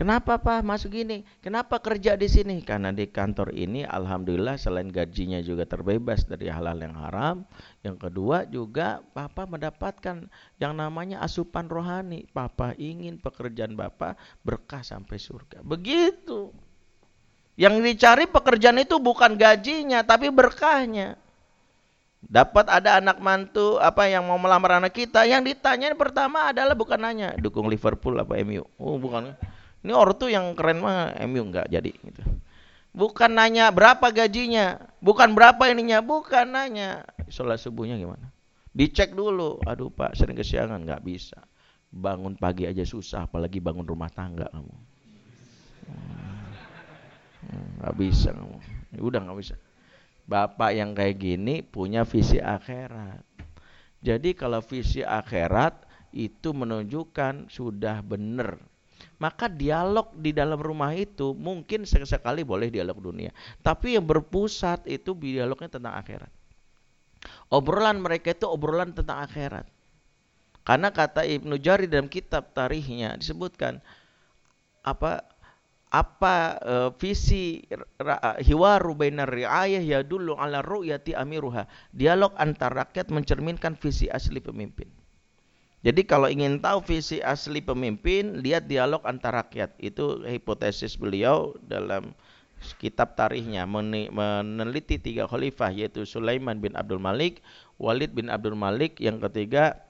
[0.00, 1.28] Kenapa Pak masuk gini?
[1.44, 2.64] Kenapa kerja di sini?
[2.64, 7.44] Karena di kantor ini alhamdulillah selain gajinya juga terbebas dari hal-hal yang haram.
[7.84, 10.24] Yang kedua juga Papa mendapatkan
[10.56, 12.24] yang namanya asupan rohani.
[12.32, 15.60] Papa ingin pekerjaan Bapak berkah sampai surga.
[15.60, 16.48] Begitu.
[17.60, 21.20] Yang dicari pekerjaan itu bukan gajinya, tapi berkahnya.
[22.24, 26.96] Dapat ada anak mantu apa yang mau melamar anak kita, yang ditanya pertama adalah bukan
[26.96, 28.64] nanya dukung Liverpool apa MU.
[28.80, 29.36] Oh, bukan.
[29.80, 32.22] Ini ortu yang keren mah MU enggak jadi gitu.
[32.90, 38.34] Bukan nanya berapa gajinya, bukan berapa ininya, bukan nanya sholat subuhnya gimana.
[38.74, 41.38] Dicek dulu, aduh Pak sering kesiangan nggak bisa.
[41.90, 44.76] Bangun pagi aja susah, apalagi bangun rumah tangga kamu.
[45.90, 46.30] Hmm
[47.80, 48.58] nggak bisa kamu
[48.92, 49.56] ya udah nggak bisa
[50.28, 53.24] bapak yang kayak gini punya visi akhirat
[54.04, 58.60] jadi kalau visi akhirat itu menunjukkan sudah benar
[59.20, 63.30] maka dialog di dalam rumah itu mungkin sekali boleh dialog dunia
[63.60, 66.32] tapi yang berpusat itu dialognya tentang akhirat
[67.52, 69.68] obrolan mereka itu obrolan tentang akhirat
[70.64, 73.80] karena kata Ibnu Jari dalam kitab tarikhnya disebutkan
[74.80, 75.24] apa
[75.90, 77.66] apa uh, visi
[78.46, 81.66] hiwaru bainar riayah ya dulu ala ru'yati amiruha.
[81.90, 84.86] Dialog antar rakyat mencerminkan visi asli pemimpin.
[85.80, 89.72] Jadi kalau ingin tahu visi asli pemimpin, lihat dialog antar rakyat.
[89.80, 92.12] Itu hipotesis beliau dalam
[92.76, 97.40] kitab tarikhnya meneliti tiga khalifah yaitu Sulaiman bin Abdul Malik,
[97.80, 99.80] Walid bin Abdul Malik, yang ketiga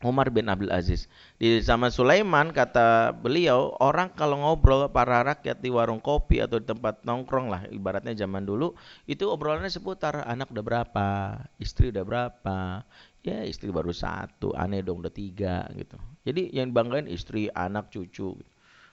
[0.00, 1.08] Umar bin Abdul Aziz.
[1.36, 6.68] Di zaman Sulaiman kata beliau, orang kalau ngobrol para rakyat di warung kopi atau di
[6.68, 8.72] tempat nongkrong lah, ibaratnya zaman dulu,
[9.04, 11.08] itu obrolannya seputar anak udah berapa,
[11.60, 12.84] istri udah berapa,
[13.20, 15.96] ya istri baru satu, aneh dong udah tiga gitu.
[16.24, 18.36] Jadi yang banggain istri, anak, cucu.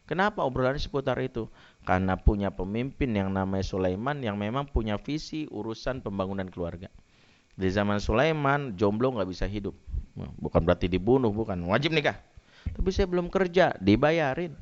[0.08, 1.52] Kenapa obrolannya seputar itu?
[1.84, 6.88] Karena punya pemimpin yang namanya Sulaiman yang memang punya visi urusan pembangunan keluarga.
[7.58, 9.76] Di zaman Sulaiman, jomblo nggak bisa hidup
[10.18, 11.62] Bukan berarti dibunuh, bukan.
[11.70, 12.18] Wajib nikah.
[12.74, 14.58] Tapi saya belum kerja, dibayarin.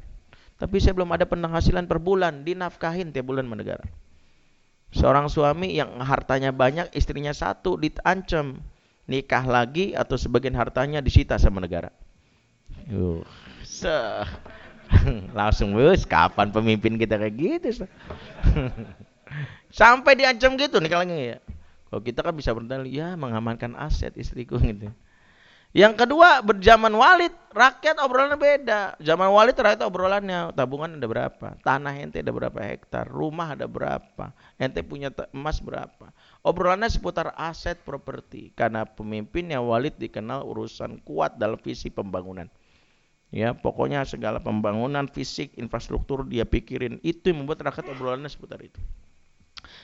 [0.55, 3.83] Tapi saya belum ada penghasilan per bulan, dinafkahin tiap bulan menegara.
[4.95, 8.63] Seorang suami yang hartanya banyak, istrinya satu, diancam
[9.05, 11.93] nikah lagi atau sebagian hartanya disita sama negara.
[12.89, 13.21] Uh,
[13.65, 13.89] se
[15.37, 17.85] langsung wes kapan pemimpin kita kayak gitu?
[19.79, 21.39] Sampai diancam gitu nikah lagi ya.
[21.89, 24.89] Kalau kita kan bisa berdalih ya mengamankan aset istriku gitu.
[25.75, 28.95] Yang kedua, berjaman Walid, rakyat obrolannya beda.
[28.95, 31.47] Zaman Walid rakyat obrolannya, tabungan ada berapa?
[31.59, 33.11] Tanah ente ada berapa hektar?
[33.11, 34.31] Rumah ada berapa?
[34.55, 36.15] Ente punya emas berapa?
[36.45, 38.53] Obrolannya seputar aset properti.
[38.53, 42.45] Karena pemimpinnya Walid dikenal urusan kuat dalam visi pembangunan.
[43.33, 47.01] Ya, pokoknya segala pembangunan fisik, infrastruktur dia pikirin.
[47.01, 48.77] Itu yang membuat rakyat obrolannya seputar itu.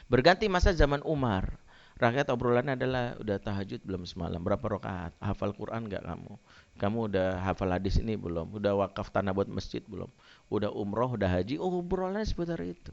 [0.05, 1.57] Berganti masa zaman Umar
[2.01, 6.33] Rakyat obrolannya adalah udah tahajud belum semalam, berapa rakaat, hafal Quran nggak kamu?
[6.81, 8.57] Kamu udah hafal hadis ini belum?
[8.57, 10.09] Udah wakaf tanah buat masjid belum?
[10.49, 11.61] Udah umroh, udah haji?
[11.61, 12.89] Oh, obrolannya seputar itu.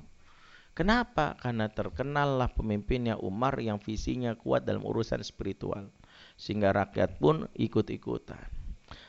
[0.79, 1.35] Kenapa?
[1.43, 5.91] Karena terkenallah pemimpinnya Umar yang visinya kuat dalam urusan spiritual.
[6.39, 8.47] Sehingga rakyat pun ikut-ikutan.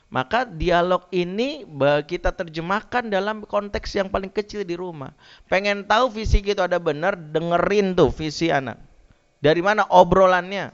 [0.09, 1.69] Maka dialog ini
[2.09, 5.13] kita terjemahkan dalam konteks yang paling kecil di rumah.
[5.45, 8.81] Pengen tahu visi kita ada benar, dengerin tuh visi anak.
[9.37, 10.73] Dari mana obrolannya?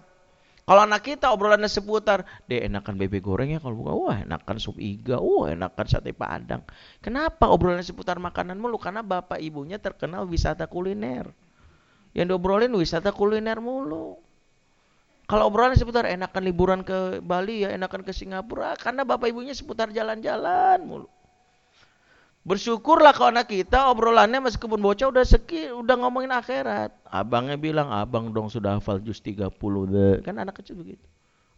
[0.65, 4.82] Kalau anak kita obrolannya seputar, deh enakan bebek goreng ya kalau bukan, wah enakan sup
[4.82, 6.65] iga, wah enakan sate padang.
[7.06, 8.82] Kenapa obrolannya seputar makanan mulu?
[8.82, 11.30] Karena bapak ibunya terkenal wisata kuliner.
[12.17, 14.17] Yang diobrolin wisata kuliner mulu.
[15.25, 19.89] Kalau obrolan seputar enakan liburan ke Bali ya, enakan ke Singapura, karena bapak ibunya seputar
[19.89, 21.10] jalan-jalan mulu.
[22.45, 26.93] Bersyukurlah kalau anak kita obrolannya masih kebun bocah udah seki, udah ngomongin akhirat.
[27.10, 29.49] Abangnya bilang, abang dong sudah hafal juz 30
[29.89, 30.21] deh.
[30.21, 31.01] Kan anak kecil begitu.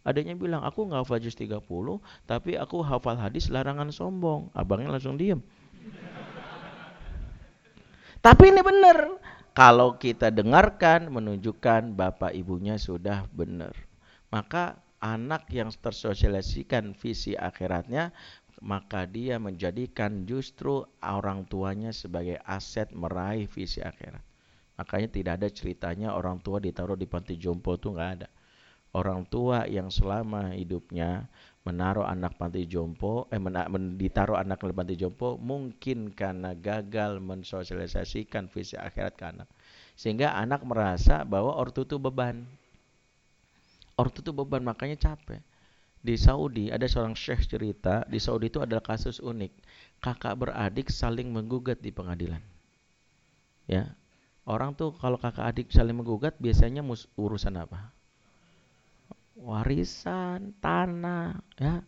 [0.00, 1.60] Adanya bilang, aku nggak hafal juz 30,
[2.24, 4.48] tapi aku hafal hadis larangan sombong.
[4.56, 5.44] Abangnya langsung diem.
[8.24, 9.12] tapi ini benar.
[9.52, 13.76] Kalau kita dengarkan, menunjukkan bapak ibunya sudah benar.
[14.32, 18.10] Maka anak yang tersosialisasikan visi akhiratnya
[18.58, 24.22] maka dia menjadikan justru orang tuanya sebagai aset meraih visi akhirat.
[24.78, 28.28] Makanya tidak ada ceritanya orang tua ditaruh di panti jompo itu nggak ada.
[28.94, 31.28] Orang tua yang selama hidupnya
[31.66, 37.20] menaruh anak panti jompo, eh men, men, ditaruh anak di panti jompo mungkin karena gagal
[37.20, 39.48] mensosialisasikan visi akhirat ke anak.
[39.98, 42.46] Sehingga anak merasa bahwa ortu itu beban.
[43.98, 45.42] Ortu itu beban makanya capek
[45.98, 49.52] di Saudi ada seorang syekh cerita di Saudi itu adalah kasus unik.
[49.98, 52.40] Kakak beradik saling menggugat di pengadilan.
[53.66, 53.98] Ya
[54.48, 56.80] orang tuh kalau kakak adik saling menggugat biasanya
[57.18, 57.92] urusan apa?
[59.38, 61.82] Warisan tanah ya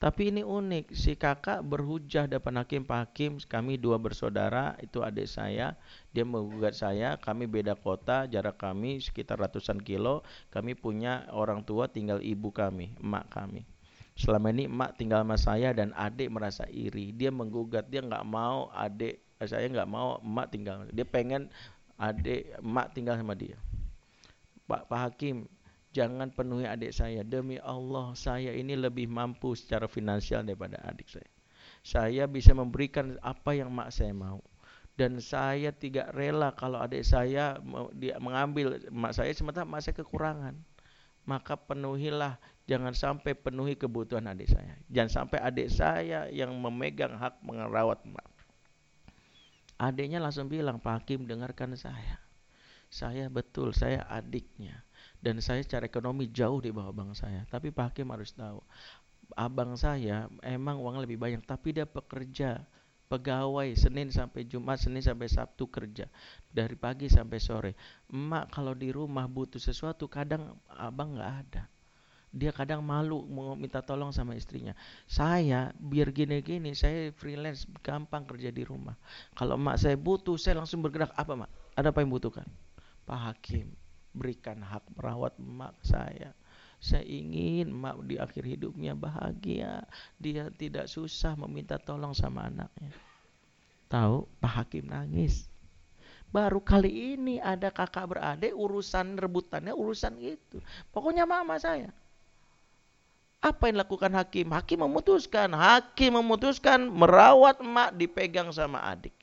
[0.00, 2.88] tapi ini unik, si kakak berhujah depan hakim.
[2.88, 5.76] Pak Hakim, kami dua bersaudara, itu adik saya,
[6.16, 11.84] dia menggugat saya, kami beda kota, jarak kami sekitar ratusan kilo, kami punya orang tua
[11.92, 13.68] tinggal ibu kami, emak kami.
[14.16, 18.72] Selama ini emak tinggal sama saya dan adik merasa iri, dia menggugat, dia nggak mau
[18.72, 21.52] adik, saya nggak mau emak tinggal, dia pengen
[22.00, 23.60] adik emak tinggal sama dia.
[24.64, 25.44] Pak Pak Hakim,
[25.90, 27.26] jangan penuhi adik saya.
[27.26, 31.30] Demi Allah, saya ini lebih mampu secara finansial daripada adik saya.
[31.82, 34.40] Saya bisa memberikan apa yang mak saya mau.
[34.94, 37.56] Dan saya tidak rela kalau adik saya
[37.96, 40.54] dia mengambil mak saya sementara mak saya kekurangan.
[41.28, 44.74] Maka penuhilah, jangan sampai penuhi kebutuhan adik saya.
[44.88, 48.24] Jangan sampai adik saya yang memegang hak merawat mak.
[49.80, 52.20] Adiknya langsung bilang, Pak Hakim dengarkan saya.
[52.92, 54.84] Saya betul, saya adiknya
[55.20, 57.44] dan saya secara ekonomi jauh di bawah abang saya.
[57.48, 58.60] Tapi Pak Hakim harus tahu,
[59.36, 62.64] abang saya emang uang lebih banyak, tapi dia pekerja,
[63.10, 66.06] pegawai Senin sampai Jumat, Senin sampai Sabtu kerja
[66.48, 67.72] dari pagi sampai sore.
[68.08, 71.64] Emak kalau di rumah butuh sesuatu, kadang abang nggak ada.
[72.30, 74.70] Dia kadang malu mau minta tolong sama istrinya.
[75.10, 78.94] Saya biar gini-gini, saya freelance, gampang kerja di rumah.
[79.34, 81.10] Kalau emak saya butuh, saya langsung bergerak.
[81.18, 81.50] Apa mak?
[81.74, 82.46] Ada apa yang butuhkan?
[83.02, 83.74] Pak Hakim,
[84.14, 86.34] berikan hak merawat emak saya.
[86.80, 89.84] Saya ingin mak di akhir hidupnya bahagia.
[90.16, 92.90] Dia tidak susah meminta tolong sama anaknya.
[93.92, 95.50] Tahu, Pak Hakim nangis.
[96.30, 100.62] Baru kali ini ada kakak beradik urusan rebutannya urusan itu.
[100.94, 101.90] Pokoknya mama saya.
[103.42, 104.46] Apa yang dilakukan hakim?
[104.54, 105.50] Hakim memutuskan.
[105.50, 109.19] Hakim memutuskan merawat emak dipegang sama adik.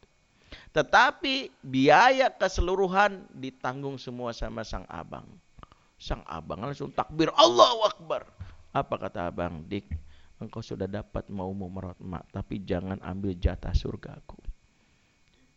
[0.78, 5.26] Tetapi biaya keseluruhan ditanggung semua sama sang abang.
[5.98, 8.30] Sang abang langsung takbir Allahu Akbar.
[8.78, 9.66] Apa kata abang?
[9.66, 9.90] Dik,
[10.38, 14.38] engkau sudah dapat maumu merawat emak, tapi jangan ambil jatah surgaku.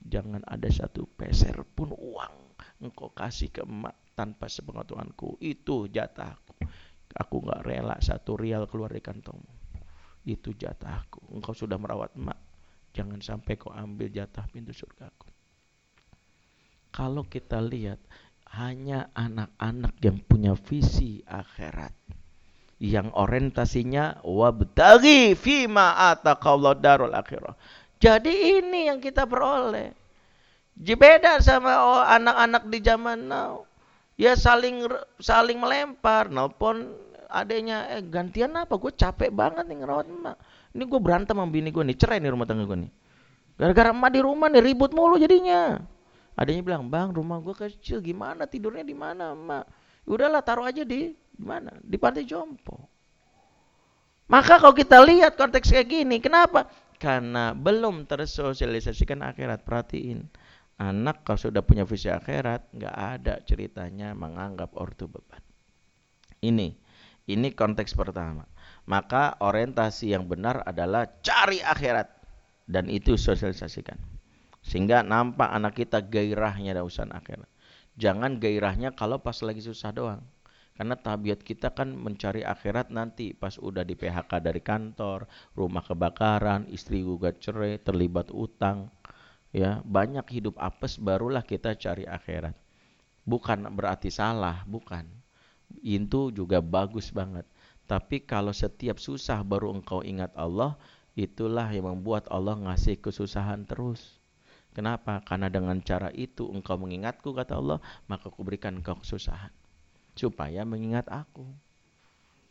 [0.01, 5.37] Jangan ada satu peser pun uang engkau kasih ke emak tanpa sepengetahuanku.
[5.45, 6.57] Itu jatahku.
[7.13, 9.53] Aku nggak rela satu rial keluar dari kantongmu.
[10.25, 11.29] Itu jatahku.
[11.37, 12.50] Engkau sudah merawat emak.
[12.91, 15.31] Jangan sampai kau ambil jatah pintu surgaku.
[16.91, 18.03] Kalau kita lihat
[18.59, 21.95] hanya anak-anak yang punya visi akhirat
[22.81, 27.55] yang orientasinya wabtaghi fima ataqallahu darul akhirah.
[28.01, 29.93] Jadi ini yang kita peroleh.
[30.81, 33.69] Beda sama oh, anak-anak di zaman now.
[34.17, 34.89] Ya saling
[35.21, 36.97] saling melempar, nelpon
[37.29, 38.81] adanya eh gantian apa?
[38.81, 40.37] Gue capek banget nih ngerawat emak.
[40.71, 42.93] Ini gue berantem sama bini gue nih, cerai nih rumah tangga gue nih.
[43.59, 45.83] Gara-gara emak di rumah nih ribut mulu jadinya.
[46.39, 49.67] Adanya bilang, bang rumah gue kecil gimana tidurnya di mana emak?
[50.07, 51.75] Udahlah taruh aja di mana?
[51.83, 52.89] Di pantai jompo.
[54.31, 56.71] Maka kalau kita lihat konteks kayak gini, kenapa?
[57.03, 59.67] Karena belum tersosialisasikan akhirat.
[59.67, 60.23] Perhatiin,
[60.79, 65.43] anak kalau sudah punya visi akhirat, nggak ada ceritanya menganggap ortu beban.
[66.41, 66.73] Ini,
[67.33, 68.47] ini konteks pertama.
[68.89, 72.09] Maka orientasi yang benar adalah cari akhirat
[72.67, 73.99] dan itu sosialisasikan.
[74.61, 77.49] Sehingga nampak anak kita gairahnya ada urusan akhirat.
[77.97, 80.23] Jangan gairahnya kalau pas lagi susah doang.
[80.81, 86.65] Karena tabiat kita kan mencari akhirat nanti pas udah di PHK dari kantor, rumah kebakaran,
[86.73, 88.89] istri gugat cerai, terlibat utang,
[89.53, 92.57] ya banyak hidup apes barulah kita cari akhirat.
[93.29, 95.20] Bukan berarti salah, bukan.
[95.79, 97.47] Itu juga bagus banget.
[97.87, 100.75] Tapi kalau setiap susah baru engkau ingat Allah,
[101.19, 104.19] itulah yang membuat Allah ngasih kesusahan terus.
[104.71, 105.19] Kenapa?
[105.27, 109.51] Karena dengan cara itu engkau mengingatku kata Allah, maka aku berikan engkau kesusahan
[110.15, 111.43] supaya mengingat aku.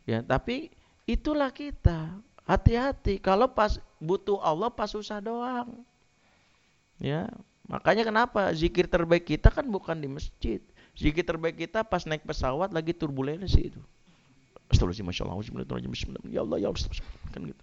[0.04, 0.68] Ya, tapi
[1.08, 2.20] itulah kita.
[2.44, 5.86] Hati-hati kalau pas butuh Allah pas susah doang.
[7.00, 7.30] Ya,
[7.70, 10.60] makanya kenapa zikir terbaik kita kan bukan di masjid.
[11.00, 13.80] Zikir terbaik kita pas naik pesawat lagi turbulensi itu.
[14.68, 17.00] Astagfirullahaladzim, Masya Allah, Ya Allah, Ya Allah,
[17.32, 17.62] kan gitu.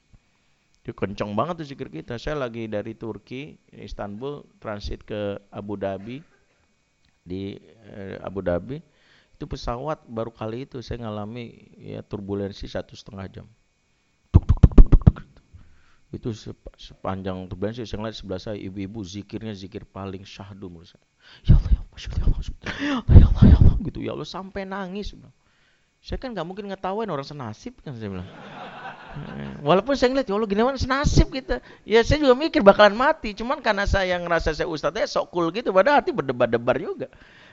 [0.81, 2.17] Itu kencang banget tuh zikir kita.
[2.17, 6.25] Saya lagi dari Turki, Istanbul, transit ke Abu Dhabi.
[7.27, 7.59] Di
[7.93, 8.81] eh, Abu Dhabi,
[9.35, 13.47] itu pesawat baru kali itu saya ngalami ya turbulensi satu setengah jam.
[14.33, 14.47] Tuk.
[16.09, 16.33] Itu
[16.79, 21.05] sepanjang turbulensi saya ngeliat sebelah saya ibu-ibu zikirnya zikir paling syahdu menurut saya.
[21.45, 25.17] Ya Allah, ya Allah, ya Allah, ya Allah, gitu ya Allah sampai nangis.
[25.97, 28.29] Saya kan nggak mungkin ngetawain orang senasib kan saya bilang.
[29.65, 31.57] Walaupun saya ngeliat, ya Allah gimana senasib kita.
[31.81, 33.33] Ya saya juga mikir bakalan mati.
[33.33, 35.73] Cuman karena saya ngerasa saya ustadznya sok cool gitu.
[35.73, 37.07] Padahal hati berdebar-debar juga.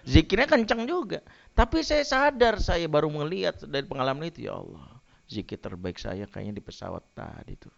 [0.04, 1.24] Zikirnya kencang juga.
[1.56, 4.44] Tapi saya sadar saya baru melihat dari pengalaman itu.
[4.44, 7.72] Ya Allah, zikir terbaik saya kayaknya di pesawat tadi tuh.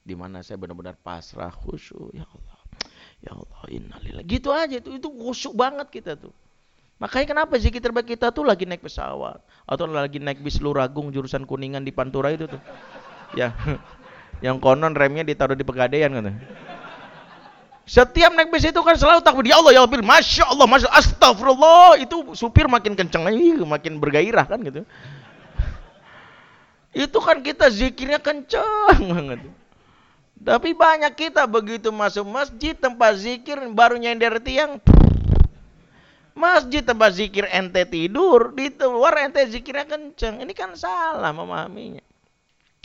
[0.00, 2.16] Di mana saya benar-benar pasrah, khusyuk.
[2.16, 2.59] Ya Allah,
[3.20, 4.24] ya Allah, innalillah.
[4.24, 4.96] Gitu aja tuh.
[4.96, 6.32] Itu khusyuk banget kita tuh.
[7.00, 11.48] Makanya kenapa zikir terbaik kita tuh lagi naik pesawat atau lagi naik bis Luragung jurusan
[11.48, 12.60] Kuningan di Pantura itu tuh
[13.32, 13.56] ya
[14.44, 16.36] yang konon remnya ditaruh di pegadaian kan
[17.88, 21.00] setiap naik bis itu kan selalu takbir ya Allah ya Allah masya Allah masya Allah,
[21.00, 24.84] astagfirullah itu supir makin kenceng lagi makin bergairah kan gitu
[27.08, 29.40] itu kan kita zikirnya kenceng banget
[30.40, 34.80] tapi banyak kita begitu masuk masjid tempat zikir baru nyender tiang
[36.32, 42.00] masjid tempat zikir ente tidur di luar ente zikirnya kenceng ini kan salah memahaminya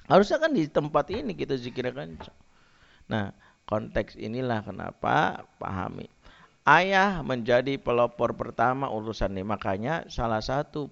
[0.05, 2.37] Harusnya kan di tempat ini kita zikirnya kencang.
[3.09, 3.33] Nah,
[3.65, 6.05] konteks inilah kenapa pahami.
[6.65, 9.45] Ayah menjadi pelopor pertama urusan ini.
[9.45, 10.89] Makanya salah satu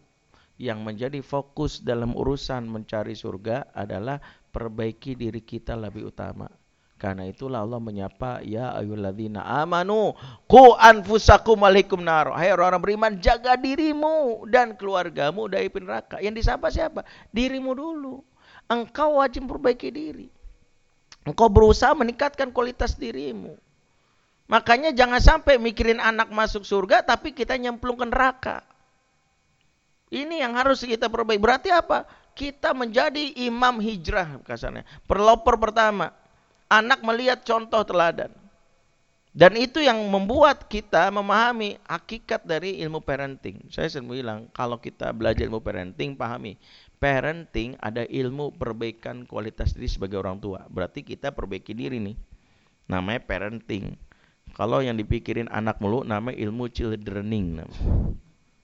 [0.58, 4.22] yang menjadi fokus dalam urusan mencari surga adalah
[4.54, 6.46] perbaiki diri kita lebih utama.
[7.02, 10.16] Karena itulah Allah menyapa ya ayyuhalladzina amanu
[10.48, 12.32] qu anfusakum alaikum nar.
[12.32, 16.24] Hai orang-orang beriman, jaga dirimu dan keluargamu dari neraka.
[16.24, 17.04] Yang disapa siapa?
[17.36, 18.24] Dirimu dulu
[18.72, 20.28] engkau wajib perbaiki diri.
[21.28, 23.56] Engkau berusaha meningkatkan kualitas dirimu.
[24.48, 28.64] Makanya jangan sampai mikirin anak masuk surga tapi kita nyemplung ke neraka.
[30.14, 31.42] Ini yang harus kita perbaiki.
[31.42, 32.06] Berarti apa?
[32.34, 34.86] Kita menjadi imam hijrah kasarnya.
[35.06, 36.10] Pelopor pertama.
[36.66, 38.34] Anak melihat contoh teladan.
[39.34, 43.66] Dan itu yang membuat kita memahami hakikat dari ilmu parenting.
[43.74, 46.54] Saya sering bilang, kalau kita belajar ilmu parenting, pahami.
[47.02, 50.70] Parenting ada ilmu perbaikan kualitas diri sebagai orang tua.
[50.70, 52.14] Berarti kita perbaiki diri nih.
[52.86, 53.98] Namanya parenting.
[54.54, 57.66] Kalau yang dipikirin anak mulu, namanya ilmu childrening.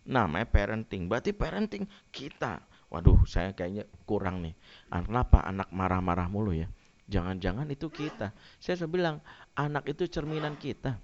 [0.06, 1.10] Namanya parenting.
[1.10, 2.62] Berarti parenting kita.
[2.90, 4.58] Waduh, saya kayaknya kurang nih.
[4.90, 6.66] Kenapa anak marah-marah mulu ya?
[7.10, 8.34] Jangan-jangan itu kita.
[8.58, 9.16] Saya sudah bilang,
[9.54, 10.98] anak itu cerminan kita.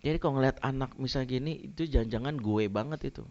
[0.00, 3.24] Jadi kalau ngeliat anak misal gini, itu jangan-jangan gue banget itu.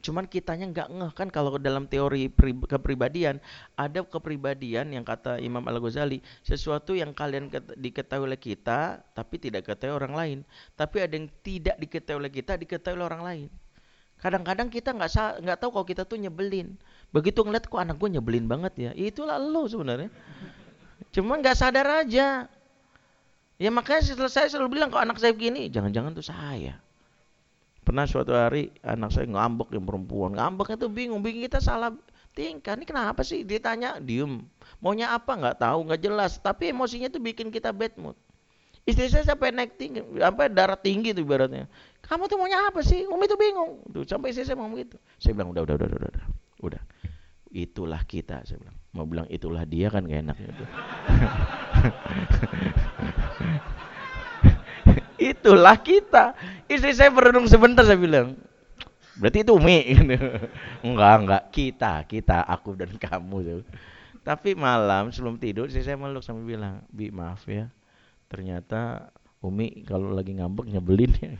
[0.00, 2.32] Cuman kitanya nggak ngeh kan kalau dalam teori
[2.64, 3.36] kepribadian
[3.76, 9.68] ada kepribadian yang kata Imam Al Ghazali sesuatu yang kalian diketahui oleh kita tapi tidak
[9.68, 10.38] diketahui orang lain.
[10.72, 13.48] Tapi ada yang tidak diketahui oleh kita diketahui oleh orang lain.
[14.20, 16.76] Kadang-kadang kita nggak nggak tahu kalau kita tuh nyebelin.
[17.10, 18.90] Begitu ngeliat kok anak gue nyebelin banget ya.
[18.92, 20.12] Itulah lo sebenarnya.
[21.10, 22.44] Cuma nggak sadar aja.
[23.60, 26.80] Ya makanya setelah saya selalu bilang kalau anak saya begini, jangan-jangan tuh saya.
[27.84, 30.36] Pernah suatu hari anak saya ngambek yang perempuan.
[30.36, 31.92] Ngambeknya tuh bingung, bingung kita salah
[32.32, 32.76] tingkah.
[32.76, 33.44] Ini kenapa sih?
[33.44, 34.44] Ditanya, diem.
[34.80, 36.40] Maunya apa nggak tahu, nggak jelas.
[36.40, 38.16] Tapi emosinya tuh bikin kita bad mood.
[38.88, 41.68] Istri saya sampai naik tinggi, sampai darah tinggi tuh ibaratnya.
[42.10, 43.06] Kamu tuh maunya apa sih?
[43.06, 43.86] Umi tuh bingung.
[43.86, 44.98] Tuh sampai istri saya ngomong gitu.
[45.22, 46.26] Saya bilang udah udah udah udah udah.
[46.66, 46.82] Udah.
[47.54, 48.74] Itulah kita saya bilang.
[48.90, 50.64] Mau bilang itulah dia kan gak enak gitu.
[55.30, 56.34] itulah kita.
[56.66, 58.34] Istri saya berenung sebentar saya bilang.
[59.14, 60.18] Berarti itu Umi gitu.
[60.90, 61.42] Enggak, enggak.
[61.54, 63.62] Kita, kita, aku dan kamu.
[64.26, 67.70] Tapi malam sebelum tidur istri saya meluk sambil bilang, "Bi, maaf ya
[68.30, 69.10] ternyata
[69.42, 71.30] Umi kalau lagi ngambek nyebelin ya.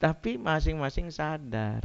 [0.00, 1.84] Tapi masing-masing sadar.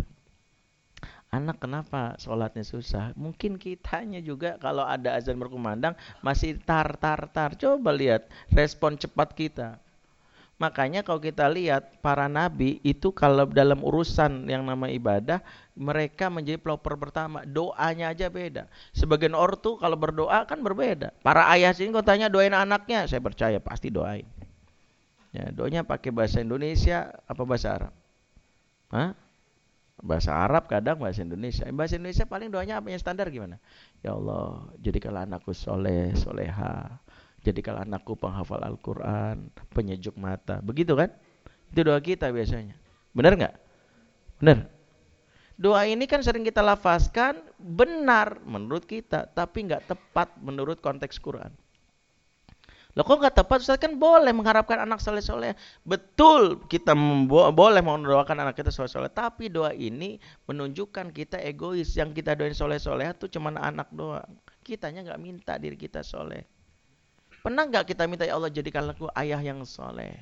[1.36, 3.12] Anak kenapa sholatnya susah?
[3.20, 5.92] Mungkin kitanya juga kalau ada azan berkumandang
[6.24, 7.60] masih tar tar tar.
[7.60, 9.84] Coba lihat respon cepat kita.
[10.56, 15.44] Makanya kalau kita lihat para nabi itu kalau dalam urusan yang nama ibadah
[15.76, 17.44] mereka menjadi pelopor pertama.
[17.44, 18.72] Doanya aja beda.
[18.96, 21.12] Sebagian ortu kalau berdoa kan berbeda.
[21.20, 24.24] Para ayah sini kau tanya doain anaknya, saya percaya pasti doain.
[25.36, 27.94] Ya, doanya pakai bahasa Indonesia apa bahasa Arab?
[28.88, 29.12] Hah?
[30.00, 31.68] Bahasa Arab kadang bahasa Indonesia.
[31.76, 33.60] Bahasa Indonesia paling doanya apa yang standar gimana?
[34.00, 37.04] Ya Allah, jadikanlah anakku soleh, soleha
[37.46, 40.58] jadi kalau anakku penghafal Al-Quran, penyejuk mata.
[40.66, 41.14] Begitu kan?
[41.70, 42.74] Itu doa kita biasanya.
[43.14, 43.56] Benar nggak?
[44.42, 44.58] Benar.
[45.56, 51.54] Doa ini kan sering kita lafazkan benar menurut kita, tapi nggak tepat menurut konteks Quran.
[52.96, 53.60] Loh kok nggak tepat?
[53.60, 55.52] Ustaz kan boleh mengharapkan anak soleh-soleh.
[55.84, 56.96] Betul kita
[57.52, 59.12] boleh mendoakan anak kita soleh-soleh.
[59.12, 60.16] Tapi doa ini
[60.48, 61.92] menunjukkan kita egois.
[62.00, 64.40] Yang kita doain soleh-soleh itu cuma anak doang.
[64.64, 66.48] Kitanya nggak minta diri kita soleh.
[67.44, 70.16] Pernah nggak kita minta ya Allah jadikanlah aku ayah yang soleh.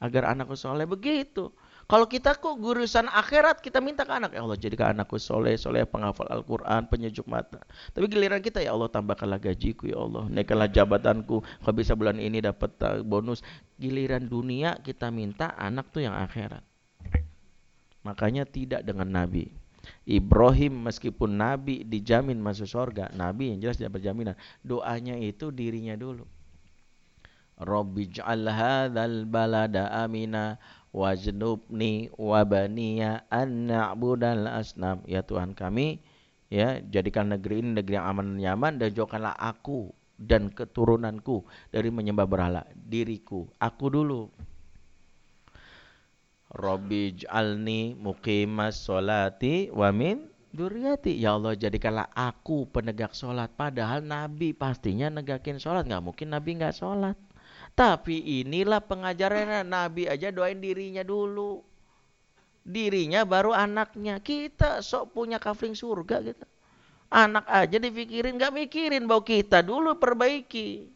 [0.00, 0.88] Agar anakku soleh.
[0.88, 1.52] Begitu.
[1.88, 4.36] Kalau kita kok gurusan akhirat kita minta ke anak.
[4.36, 7.64] Ya Allah jadikan anakku soleh, soleh penghafal Al-Quran, penyejuk mata.
[7.96, 10.28] Tapi giliran kita ya Allah tambahkanlah gajiku ya Allah.
[10.28, 11.40] Naikkanlah jabatanku.
[11.40, 13.40] Kalau bisa bulan ini dapat uh, bonus.
[13.80, 16.60] Giliran dunia kita minta anak tuh yang akhirat.
[18.04, 19.48] Makanya tidak dengan Nabi.
[20.04, 24.36] Ibrahim meskipun nabi dijamin masuk surga, nabi yang jelas tidak berjaminan.
[24.60, 26.28] Doanya itu dirinya dulu.
[27.58, 30.54] Rabbi ja'al hadzal balada amina
[30.92, 33.68] wajnubni wabaniya an
[34.48, 35.04] asnam.
[35.04, 36.00] Ya Tuhan kami,
[36.48, 41.88] ya jadikan negeri ini negeri yang aman dan nyaman dan jauhkanlah aku dan keturunanku dari
[41.94, 42.62] menyembah berhala.
[42.74, 44.22] Diriku, aku dulu.
[46.48, 51.12] Rabbi ij'alni muqimas solati wa min duriyati.
[51.20, 53.52] Ya Allah jadikanlah aku penegak sholat.
[53.52, 55.84] Padahal Nabi pastinya negakin sholat.
[55.84, 57.16] Nggak mungkin Nabi nggak sholat.
[57.78, 59.62] Tapi inilah pengajarannya.
[59.62, 61.62] Nabi aja doain dirinya dulu.
[62.66, 64.18] Dirinya baru anaknya.
[64.18, 66.42] Kita sok punya kafling surga gitu.
[67.08, 70.90] Anak aja dipikirin, nggak mikirin bahwa kita dulu perbaiki.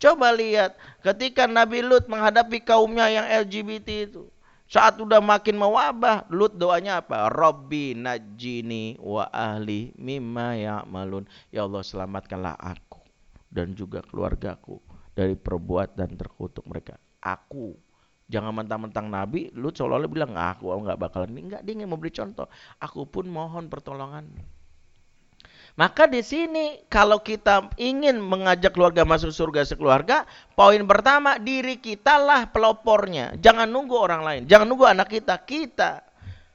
[0.00, 0.74] Coba lihat
[1.04, 4.26] ketika Nabi Lut menghadapi kaumnya yang LGBT itu.
[4.66, 7.28] Saat udah makin mewabah, Lut doanya apa?
[7.28, 11.28] Robbi najini wa ahli mimma ya'malun.
[11.54, 12.98] Ya Allah selamatkanlah aku
[13.52, 16.96] dan juga keluargaku dari perbuatan terkutuk mereka.
[17.22, 17.76] Aku.
[18.32, 21.36] Jangan mentang-mentang Nabi, Lut seolah-olah bilang, aku nggak bakalan.
[21.36, 22.48] Enggak, dia ingin memberi contoh.
[22.80, 24.24] Aku pun mohon pertolongan.
[25.72, 32.20] Maka di sini kalau kita ingin mengajak keluarga masuk surga sekeluarga, poin pertama diri kita
[32.20, 33.36] lah pelopornya.
[33.40, 36.11] Jangan nunggu orang lain, jangan nunggu anak kita, kita.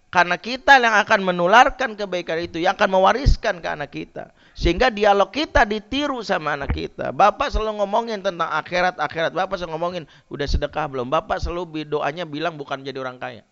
[0.07, 4.31] Karena kita yang akan menularkan kebaikan itu, yang akan mewariskan ke anak kita.
[4.55, 7.11] Sehingga dialog kita ditiru sama anak kita.
[7.11, 9.35] Bapak selalu ngomongin tentang akhirat, akhirat.
[9.35, 11.11] Bapak selalu ngomongin, udah sedekah belum?
[11.11, 13.43] Bapak selalu doanya bilang bukan jadi orang kaya.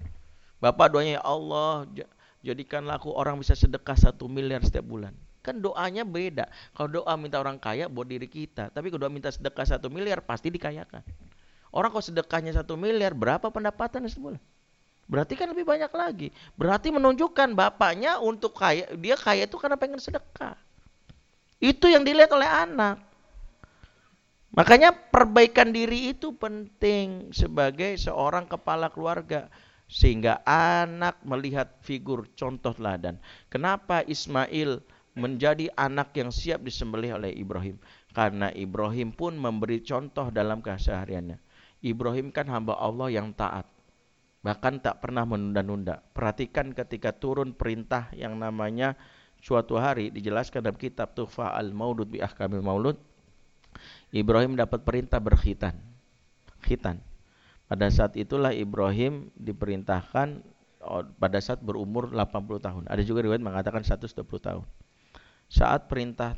[0.64, 1.92] Bapak doanya, ya Allah,
[2.40, 5.12] jadikanlah aku orang bisa sedekah satu miliar setiap bulan.
[5.44, 6.48] Kan doanya beda.
[6.72, 8.72] Kalau doa minta orang kaya buat diri kita.
[8.72, 11.04] Tapi kalau doa minta sedekah satu miliar, pasti dikayakan.
[11.76, 14.40] Orang kalau sedekahnya satu miliar, berapa pendapatan sebulan?
[15.06, 16.28] Berarti kan lebih banyak lagi.
[16.58, 20.58] Berarti menunjukkan bapaknya untuk kaya, dia kaya itu karena pengen sedekah.
[21.62, 23.06] Itu yang dilihat oleh anak.
[24.56, 29.52] Makanya perbaikan diri itu penting sebagai seorang kepala keluarga.
[29.86, 33.22] Sehingga anak melihat figur contoh teladan.
[33.54, 34.82] Kenapa Ismail
[35.14, 37.78] menjadi anak yang siap disembelih oleh Ibrahim?
[38.10, 41.38] Karena Ibrahim pun memberi contoh dalam kesehariannya.
[41.86, 43.75] Ibrahim kan hamba Allah yang taat
[44.46, 46.06] bahkan tak pernah menunda-nunda.
[46.14, 48.94] Perhatikan ketika turun perintah yang namanya
[49.42, 52.94] suatu hari dijelaskan dalam kitab Tuhfa al-Maulud bi Ahkamil Maulud.
[54.14, 55.74] Ibrahim dapat perintah berkhitan.
[56.62, 57.02] Khitan.
[57.66, 60.46] Pada saat itulah Ibrahim diperintahkan
[60.86, 62.84] oh, pada saat berumur 80 tahun.
[62.86, 64.66] Ada juga riwayat mengatakan 120 tahun.
[65.50, 66.38] Saat perintah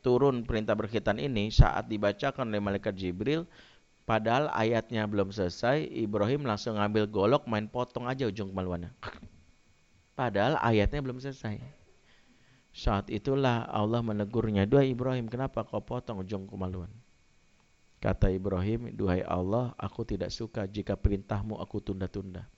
[0.00, 3.44] turun perintah berkhitan ini, saat dibacakan oleh malaikat Jibril,
[4.02, 8.90] Padahal ayatnya belum selesai, Ibrahim langsung ngambil golok main potong aja ujung kemaluannya.
[10.18, 11.62] Padahal ayatnya belum selesai.
[12.72, 16.90] Saat itulah Allah menegurnya, "Duhai Ibrahim, kenapa kau potong ujung kemaluan?"
[18.02, 22.50] Kata Ibrahim, "Duhai Allah, aku tidak suka jika perintahmu aku tunda-tunda."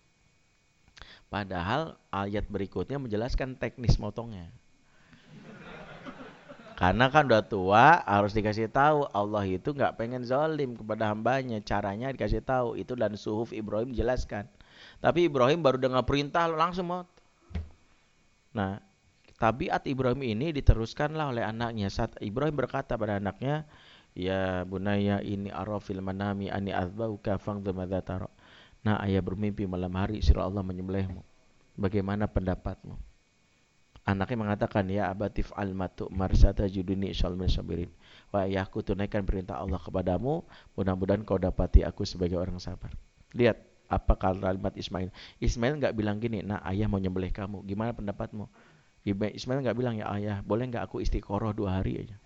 [1.28, 4.48] Padahal ayat berikutnya menjelaskan teknis motongnya.
[6.74, 11.62] Karena kan udah tua harus dikasih tahu Allah itu nggak pengen zalim kepada hambanya.
[11.62, 14.50] Caranya dikasih tahu itu dan suhuf Ibrahim jelaskan.
[14.98, 17.06] Tapi Ibrahim baru dengar perintah langsung mau.
[18.54, 18.82] Nah,
[19.38, 21.86] tabiat Ibrahim ini diteruskanlah oleh anaknya.
[21.90, 23.66] Saat Ibrahim berkata pada anaknya,
[24.14, 28.30] Ya bunaya ini arafil manami ani azbauka fangdhu madza
[28.84, 31.22] Nah, ayah bermimpi malam hari sirah Allah menyembelihmu.
[31.74, 33.13] Bagaimana pendapatmu?
[34.04, 37.88] Anaknya mengatakan, Ya abatif al-matu marsata juduni syalmin sabirin.
[38.28, 40.44] Wah ayahku tunaikan perintah Allah kepadamu,
[40.76, 42.92] mudah-mudahan kau dapati aku sebagai orang sabar.
[43.32, 45.08] Lihat, apa kalimat Ismail.
[45.40, 48.44] Ismail nggak bilang gini, nah ayah mau nyembelih kamu, gimana pendapatmu?
[49.08, 52.16] Ismail nggak bilang, ya ayah, boleh nggak aku istiqoroh dua hari aja?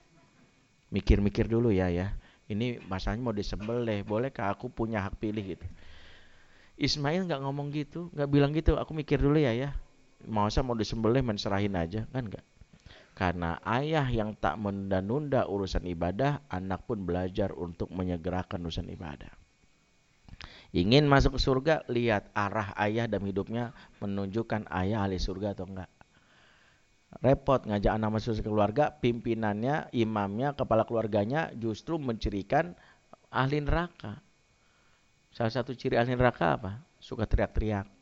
[0.91, 2.11] Mikir-mikir dulu ya ya.
[2.51, 5.67] Ini masanya mau disembelih, bolehkah aku punya hak pilih gitu?
[6.75, 8.75] Ismail nggak ngomong gitu, nggak bilang gitu.
[8.75, 9.79] Aku mikir dulu ya ya
[10.27, 12.47] masa mau disembelih menserahin aja kan enggak
[13.19, 19.35] karena ayah yang tak menunda-nunda urusan ibadah anak pun belajar untuk menyegerakan urusan ibadah.
[20.71, 25.91] Ingin masuk ke surga lihat arah ayah dalam hidupnya menunjukkan ayah ahli surga atau enggak
[27.19, 32.79] repot ngajak anak masuk ke keluarga pimpinannya imamnya kepala keluarganya justru mencirikan
[33.35, 34.23] ahli neraka.
[35.35, 36.73] Salah satu ciri ahli neraka apa?
[37.03, 37.98] Suka teriak-teriak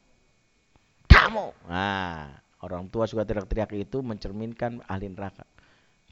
[1.27, 1.47] kamu.
[1.67, 5.43] Nah, orang tua suka teriak-teriak itu mencerminkan ahli neraka.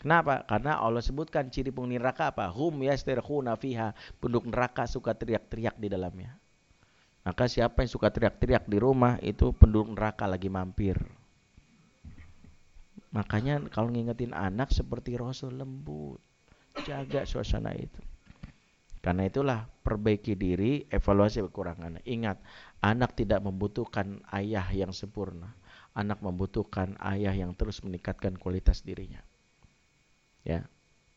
[0.02, 0.44] Kenapa?
[0.44, 2.50] Karena Allah sebutkan ciri penghuni neraka apa?
[2.52, 3.96] Hum yastirkhuna fiha.
[4.20, 6.36] Penduduk neraka suka teriak-teriak di dalamnya.
[7.24, 11.00] Maka siapa yang suka teriak-teriak di rumah itu penduduk neraka lagi mampir.
[13.16, 16.20] Makanya kalau ngingetin anak seperti Rasul lembut.
[16.84, 18.02] Jaga suasana itu.
[18.98, 22.00] Karena itulah perbaiki diri, evaluasi kekurangan.
[22.08, 22.40] Ingat,
[22.84, 25.56] anak tidak membutuhkan ayah yang sempurna.
[25.96, 29.24] Anak membutuhkan ayah yang terus meningkatkan kualitas dirinya.
[30.44, 30.68] Ya.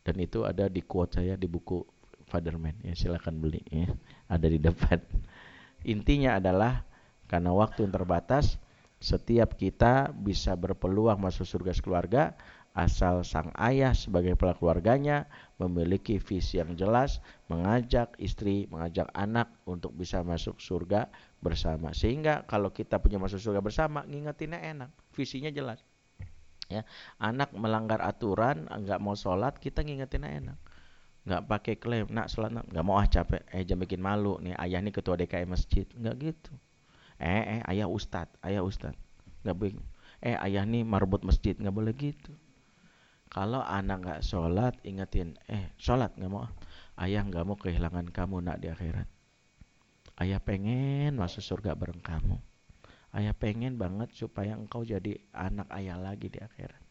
[0.08, 1.84] Dan itu ada di quote saya di buku
[2.32, 2.80] Fatherman.
[2.88, 3.92] Ya, silakan beli ya.
[4.32, 5.04] Ada di depan.
[5.84, 6.88] Intinya adalah
[7.28, 8.56] karena waktu yang terbatas,
[9.04, 12.24] setiap kita bisa berpeluang masuk surga sekeluarga
[12.78, 15.26] asal sang ayah sebagai kepala keluarganya
[15.58, 21.10] memiliki visi yang jelas, mengajak istri, mengajak anak untuk bisa masuk surga
[21.40, 21.94] bersama.
[21.94, 25.82] Sehingga kalau kita punya masuk surga bersama, ngingetinnya enak, visinya jelas.
[26.68, 26.84] Ya,
[27.22, 30.58] anak melanggar aturan, nggak mau sholat, kita ngingetinnya enak.
[31.24, 32.68] Nggak pakai klaim, nak sholat, nak.
[32.68, 36.16] nggak mau ah capek, eh jangan bikin malu nih, ayah nih ketua DKI masjid, nggak
[36.20, 36.52] gitu.
[37.24, 38.96] Eh, eh, ayah ustad, ayah ustad,
[39.48, 39.80] nggak boleh.
[40.20, 42.36] Eh, ayah nih marbut masjid, nggak boleh gitu
[43.28, 46.48] kalau anak nggak sholat, ingetin, eh sholat nggak mau.
[46.98, 49.08] Ayah nggak mau kehilangan kamu nak di akhirat.
[50.18, 52.42] Ayah pengen masuk surga bareng kamu.
[53.14, 56.82] Ayah pengen banget supaya engkau jadi anak ayah lagi di akhirat.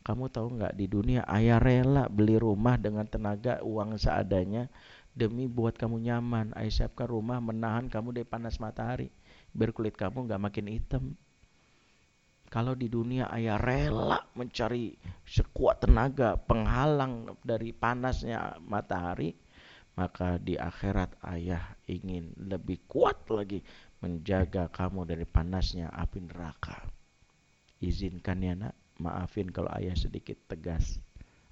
[0.00, 4.72] Kamu tahu nggak di dunia ayah rela beli rumah dengan tenaga uang seadanya
[5.12, 6.56] demi buat kamu nyaman.
[6.56, 9.12] Ayah siapkan rumah menahan kamu dari panas matahari
[9.52, 11.04] biar kulit kamu nggak makin hitam.
[12.50, 19.38] Kalau di dunia ayah rela mencari sekuat tenaga penghalang dari panasnya matahari,
[20.00, 23.60] maka di akhirat ayah ingin lebih kuat lagi
[24.00, 26.88] menjaga kamu dari panasnya api neraka.
[27.84, 30.96] Izinkan ya nak, maafin kalau ayah sedikit tegas.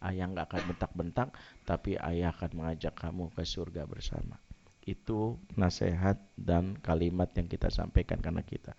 [0.01, 1.28] Ayah nggak akan bentak-bentak,
[1.68, 4.40] tapi ayah akan mengajak kamu ke surga bersama.
[4.80, 8.72] Itu nasihat dan kalimat yang kita sampaikan karena kita.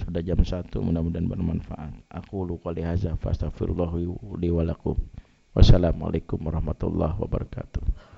[0.00, 2.08] Sudah jam 1 mudah-mudahan bermanfaat.
[2.08, 3.92] Aku lupa lihaza fastaghfirullah.
[5.52, 8.09] Wassalamualaikum warahmatullahi wabarakatuh.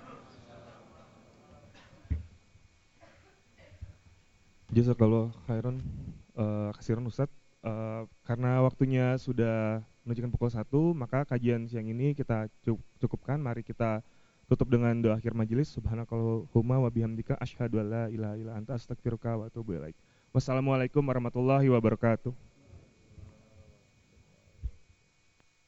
[4.72, 5.84] Jazakallah khairan
[6.32, 7.36] uh, kasiran Ustadz.
[7.62, 10.66] Uh, karena waktunya sudah menunjukkan pukul 1
[10.98, 12.48] maka kajian siang ini kita
[12.96, 13.36] cukupkan.
[13.36, 14.00] Mari kita
[14.48, 15.68] tutup dengan doa akhir majelis.
[15.76, 19.94] Subhanakallahumma wa bihamdika asyhadu an la ilaha illa anta astaghfiruka wa atubu ilaik.
[20.32, 22.32] Wassalamualaikum warahmatullahi wabarakatuh.